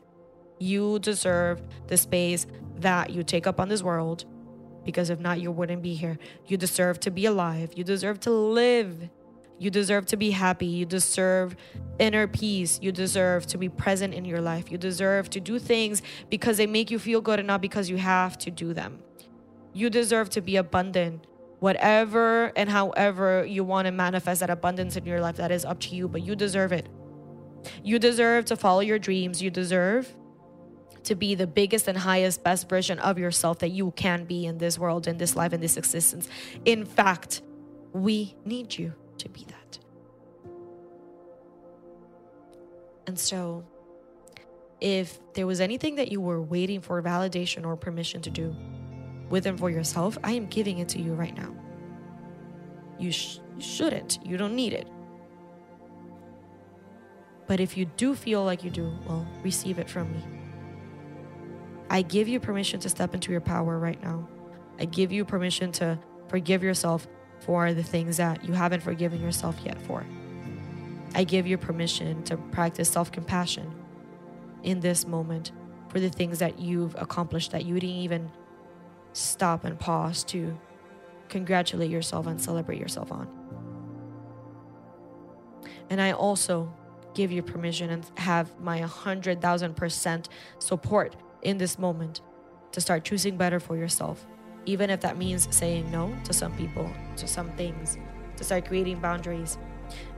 You 0.57 0.97
deserve 0.97 1.61
the 1.85 1.97
space 1.97 2.47
that 2.77 3.11
you 3.11 3.21
take 3.21 3.45
up 3.45 3.59
on 3.59 3.69
this 3.69 3.83
world 3.83 4.25
because 4.85 5.09
if 5.09 5.19
not, 5.19 5.41
you 5.41 5.51
wouldn't 5.51 5.81
be 5.81 5.95
here. 5.95 6.17
You 6.45 6.57
deserve 6.57 6.99
to 7.01 7.11
be 7.11 7.25
alive. 7.25 7.71
You 7.75 7.83
deserve 7.83 8.19
to 8.21 8.31
live. 8.31 9.09
You 9.57 9.69
deserve 9.69 10.05
to 10.07 10.17
be 10.17 10.31
happy. 10.31 10.65
You 10.65 10.85
deserve 10.85 11.55
inner 11.97 12.27
peace. 12.27 12.79
You 12.81 12.91
deserve 12.91 13.47
to 13.47 13.57
be 13.57 13.69
present 13.69 14.13
in 14.13 14.25
your 14.25 14.41
life. 14.41 14.71
You 14.71 14.77
deserve 14.77 15.29
to 15.31 15.39
do 15.39 15.59
things 15.59 16.01
because 16.29 16.57
they 16.57 16.67
make 16.67 16.91
you 16.91 16.99
feel 16.99 17.21
good 17.21 17.39
and 17.39 17.47
not 17.47 17.61
because 17.61 17.89
you 17.89 17.97
have 17.97 18.37
to 18.39 18.51
do 18.51 18.73
them. 18.73 18.99
You 19.73 19.89
deserve 19.89 20.29
to 20.31 20.41
be 20.41 20.57
abundant. 20.57 21.25
Whatever 21.59 22.51
and 22.55 22.69
however 22.69 23.45
you 23.45 23.63
want 23.63 23.85
to 23.85 23.91
manifest 23.91 24.41
that 24.41 24.49
abundance 24.49 24.97
in 24.97 25.05
your 25.05 25.21
life, 25.21 25.37
that 25.37 25.51
is 25.51 25.65
up 25.65 25.79
to 25.81 25.95
you, 25.95 26.07
but 26.07 26.21
you 26.21 26.35
deserve 26.35 26.71
it. 26.71 26.87
You 27.83 27.97
deserve 27.97 28.45
to 28.45 28.55
follow 28.55 28.81
your 28.81 28.99
dreams. 28.99 29.41
You 29.41 29.49
deserve 29.49 30.13
to 31.05 31.15
be 31.15 31.35
the 31.35 31.47
biggest 31.47 31.87
and 31.87 31.97
highest, 31.97 32.43
best 32.43 32.69
version 32.69 32.99
of 32.99 33.17
yourself 33.17 33.59
that 33.59 33.69
you 33.69 33.91
can 33.91 34.25
be 34.25 34.45
in 34.45 34.57
this 34.57 34.77
world, 34.77 35.07
in 35.07 35.17
this 35.17 35.35
life, 35.35 35.53
in 35.53 35.61
this 35.61 35.77
existence. 35.77 36.27
In 36.65 36.85
fact, 36.85 37.41
we 37.93 38.35
need 38.45 38.77
you 38.77 38.93
to 39.19 39.29
be 39.29 39.45
that. 39.45 39.79
And 43.07 43.17
so, 43.17 43.63
if 44.81 45.19
there 45.33 45.47
was 45.47 45.61
anything 45.61 45.95
that 45.95 46.11
you 46.11 46.19
were 46.19 46.41
waiting 46.41 46.81
for 46.81 47.01
validation 47.01 47.65
or 47.65 47.75
permission 47.75 48.21
to 48.23 48.29
do 48.29 48.55
with 49.29 49.45
and 49.45 49.57
for 49.57 49.69
yourself, 49.69 50.17
I 50.23 50.33
am 50.33 50.47
giving 50.47 50.79
it 50.79 50.89
to 50.89 51.01
you 51.01 51.13
right 51.13 51.35
now. 51.35 51.55
You 52.99 53.11
sh- 53.11 53.39
shouldn't, 53.59 54.19
you 54.25 54.37
don't 54.37 54.55
need 54.55 54.73
it. 54.73 54.87
But 57.47 57.59
if 57.59 57.77
you 57.77 57.85
do 57.85 58.15
feel 58.15 58.43
like 58.43 58.63
you 58.63 58.69
do, 58.69 58.91
well, 59.07 59.27
receive 59.43 59.79
it 59.79 59.89
from 59.89 60.11
me. 60.11 60.34
I 61.95 62.01
give 62.01 62.27
you 62.27 62.41
permission 62.41 62.81
to 62.81 62.89
step 62.89 63.13
into 63.13 63.31
your 63.31 63.39
power 63.39 63.79
right 63.79 64.03
now. 64.03 64.27
I 64.77 64.83
give 64.83 65.13
you 65.13 65.23
permission 65.23 65.71
to 65.79 65.97
forgive 66.27 66.61
yourself 66.61 67.07
for 67.39 67.73
the 67.73 67.83
things 67.83 68.17
that 68.17 68.43
you 68.43 68.51
haven't 68.51 68.81
forgiven 68.81 69.21
yourself 69.21 69.55
yet 69.63 69.81
for. 69.83 70.05
I 71.13 71.23
give 71.23 71.47
you 71.47 71.57
permission 71.57 72.21
to 72.23 72.35
practice 72.35 72.89
self 72.89 73.13
compassion 73.13 73.73
in 74.61 74.81
this 74.81 75.07
moment 75.07 75.53
for 75.87 76.01
the 76.01 76.09
things 76.09 76.39
that 76.39 76.59
you've 76.59 76.95
accomplished 76.95 77.51
that 77.53 77.63
you 77.63 77.75
didn't 77.75 77.95
even 77.95 78.29
stop 79.13 79.63
and 79.63 79.79
pause 79.79 80.25
to 80.25 80.59
congratulate 81.29 81.89
yourself 81.89 82.27
and 82.27 82.41
celebrate 82.41 82.77
yourself 82.77 83.09
on. 83.09 83.29
And 85.89 86.01
I 86.01 86.11
also 86.11 86.73
give 87.13 87.31
you 87.31 87.41
permission 87.41 87.89
and 87.89 88.05
have 88.17 88.59
my 88.59 88.81
100,000% 88.81 90.25
support 90.59 91.15
in 91.45 91.57
this 91.57 91.79
moment 91.79 92.21
to 92.71 92.81
start 92.81 93.05
choosing 93.05 93.37
better 93.37 93.59
for 93.59 93.77
yourself, 93.77 94.25
even 94.65 94.89
if 94.89 94.99
that 95.01 95.17
means 95.17 95.47
saying 95.55 95.89
no 95.91 96.13
to 96.25 96.33
some 96.33 96.51
people, 96.57 96.91
to 97.15 97.27
some 97.27 97.49
things, 97.51 97.97
to 98.35 98.43
start 98.43 98.65
creating 98.65 98.99
boundaries. 98.99 99.57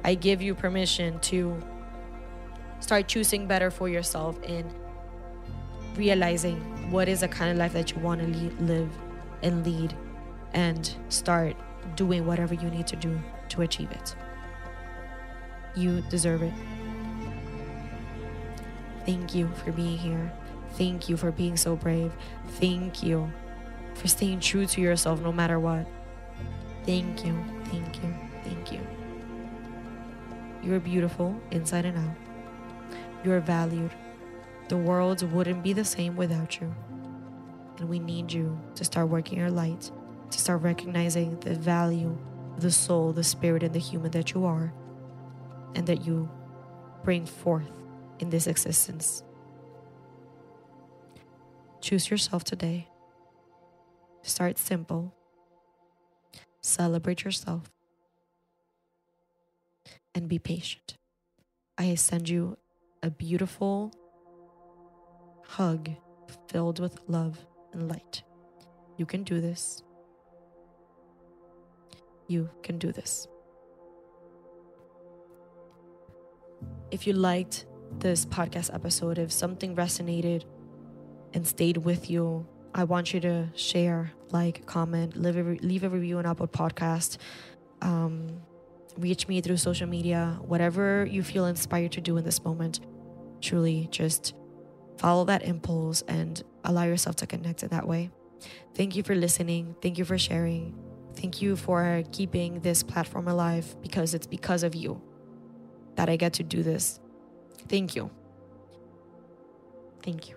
I 0.04 0.16
give 0.16 0.42
you 0.42 0.56
permission 0.56 1.20
to 1.20 1.62
start 2.80 3.08
choosing 3.08 3.46
better 3.46 3.70
for 3.70 3.90
yourself 3.90 4.42
in 4.44 4.66
realizing 5.96 6.60
what 6.90 7.10
is 7.10 7.20
the 7.20 7.28
kind 7.28 7.52
of 7.52 7.58
life 7.58 7.74
that 7.74 7.92
you 7.92 8.00
want 8.00 8.22
to 8.22 8.28
lead, 8.28 8.60
live 8.62 8.90
and 9.44 9.66
lead 9.66 9.94
and 10.54 10.96
start 11.10 11.56
doing 11.96 12.26
whatever 12.26 12.54
you 12.54 12.70
need 12.70 12.88
to 12.88 12.96
do 12.96 13.20
to 13.50 13.62
achieve 13.62 13.92
it. 13.92 14.16
You 15.76 16.02
deserve 16.10 16.42
it. 16.44 16.54
Thank 19.06 19.36
you 19.36 19.50
for 19.64 19.72
being 19.72 19.98
here. 19.98 20.32
Thank 20.78 21.10
you 21.10 21.18
for 21.18 21.32
being 21.32 21.58
so 21.58 21.76
brave. 21.76 22.12
Thank 22.60 23.02
you 23.02 23.32
for 23.96 24.08
staying 24.08 24.42
true 24.42 24.68
to 24.68 24.82
yourself 24.82 25.22
no 25.22 25.32
matter 25.32 25.60
what. 25.60 25.88
Thank 26.86 27.26
you, 27.26 27.36
thank 27.66 27.96
you, 28.04 28.14
thank 28.44 28.72
you. 28.72 28.80
You're 30.62 30.80
beautiful 30.80 31.36
inside 31.50 31.86
and 31.86 31.98
out. 31.98 32.16
You're 33.24 33.40
valued. 33.40 33.92
The 34.70 34.78
world 34.78 35.24
wouldn't 35.32 35.64
be 35.64 35.74
the 35.74 35.84
same 35.84 36.16
without 36.16 36.62
you. 36.62 36.74
And 37.78 37.90
we 37.90 38.00
need 38.00 38.32
you 38.32 38.60
to 38.76 38.84
start 38.84 39.10
working 39.10 39.40
your 39.40 39.50
light, 39.50 39.92
to 40.30 40.40
start 40.40 40.62
recognizing 40.62 41.40
the 41.40 41.56
value 41.56 42.16
of 42.56 42.62
the 42.62 42.72
soul, 42.72 43.14
the 43.14 43.24
spirit, 43.24 43.64
and 43.64 43.74
the 43.74 43.80
human 43.80 44.12
that 44.12 44.34
you 44.34 44.46
are, 44.46 44.74
and 45.74 45.88
that 45.88 46.06
you 46.06 46.30
bring 47.04 47.26
forth 47.26 47.72
in 48.20 48.30
this 48.30 48.46
existence. 48.46 49.24
Choose 51.88 52.12
yourself 52.12 52.44
today. 52.44 52.90
Start 54.22 54.58
simple. 54.58 55.16
Celebrate 56.60 57.24
yourself. 57.24 57.72
And 60.14 60.28
be 60.28 60.38
patient. 60.38 60.98
I 61.78 61.96
send 61.96 62.28
you 62.28 62.58
a 63.02 63.10
beautiful 63.10 63.94
hug 65.46 65.90
filled 66.50 66.82
with 66.82 67.00
love 67.08 67.46
and 67.72 67.88
light. 67.88 68.22
You 68.98 69.06
can 69.06 69.24
do 69.24 69.40
this. 69.40 69.82
You 72.28 72.50
can 72.64 72.80
do 72.80 72.92
this. 72.92 73.30
If 76.92 77.08
you 77.08 77.14
liked 77.14 77.66
this 78.00 78.26
podcast 78.26 78.74
episode, 78.74 79.18
if 79.18 79.32
something 79.32 79.74
resonated, 79.74 80.44
and 81.38 81.46
stayed 81.46 81.78
with 81.78 82.10
you, 82.10 82.48
I 82.74 82.84
want 82.84 83.14
you 83.14 83.20
to 83.20 83.48
share, 83.54 84.12
like, 84.32 84.66
comment, 84.66 85.16
leave 85.16 85.38
a, 85.38 85.44
leave 85.64 85.84
a 85.84 85.90
review 85.90 86.18
on 86.18 86.26
Apple 86.26 86.48
Podcast. 86.48 87.18
Um, 87.84 88.42
reach 88.98 89.28
me 89.28 89.40
through 89.42 89.58
social 89.58 89.88
media, 89.88 90.40
whatever 90.42 91.06
you 91.06 91.22
feel 91.22 91.46
inspired 91.46 91.92
to 91.92 92.02
do 92.02 92.18
in 92.18 92.24
this 92.26 92.44
moment. 92.44 92.80
Truly, 93.40 93.88
just 93.92 94.34
follow 94.98 95.26
that 95.26 95.44
impulse 95.44 96.02
and 96.08 96.42
allow 96.64 96.86
yourself 96.86 97.16
to 97.18 97.28
connect 97.28 97.62
in 97.62 97.70
that 97.70 97.88
way. 97.88 98.10
Thank 98.74 98.96
you 98.96 99.04
for 99.04 99.14
listening. 99.14 99.76
Thank 99.80 100.00
you 100.00 100.06
for 100.06 100.18
sharing. 100.18 100.76
Thank 101.14 101.40
you 101.40 101.56
for 101.56 102.02
keeping 102.12 102.62
this 102.62 102.82
platform 102.82 103.28
alive 103.28 103.76
because 103.84 104.16
it's 104.16 104.26
because 104.26 104.64
of 104.64 104.74
you 104.74 105.00
that 105.98 106.10
I 106.10 106.16
get 106.16 106.34
to 106.34 106.44
do 106.44 106.64
this. 106.64 107.00
Thank 107.70 107.96
you. 107.96 108.10
Thank 110.02 110.30
you. 110.30 110.37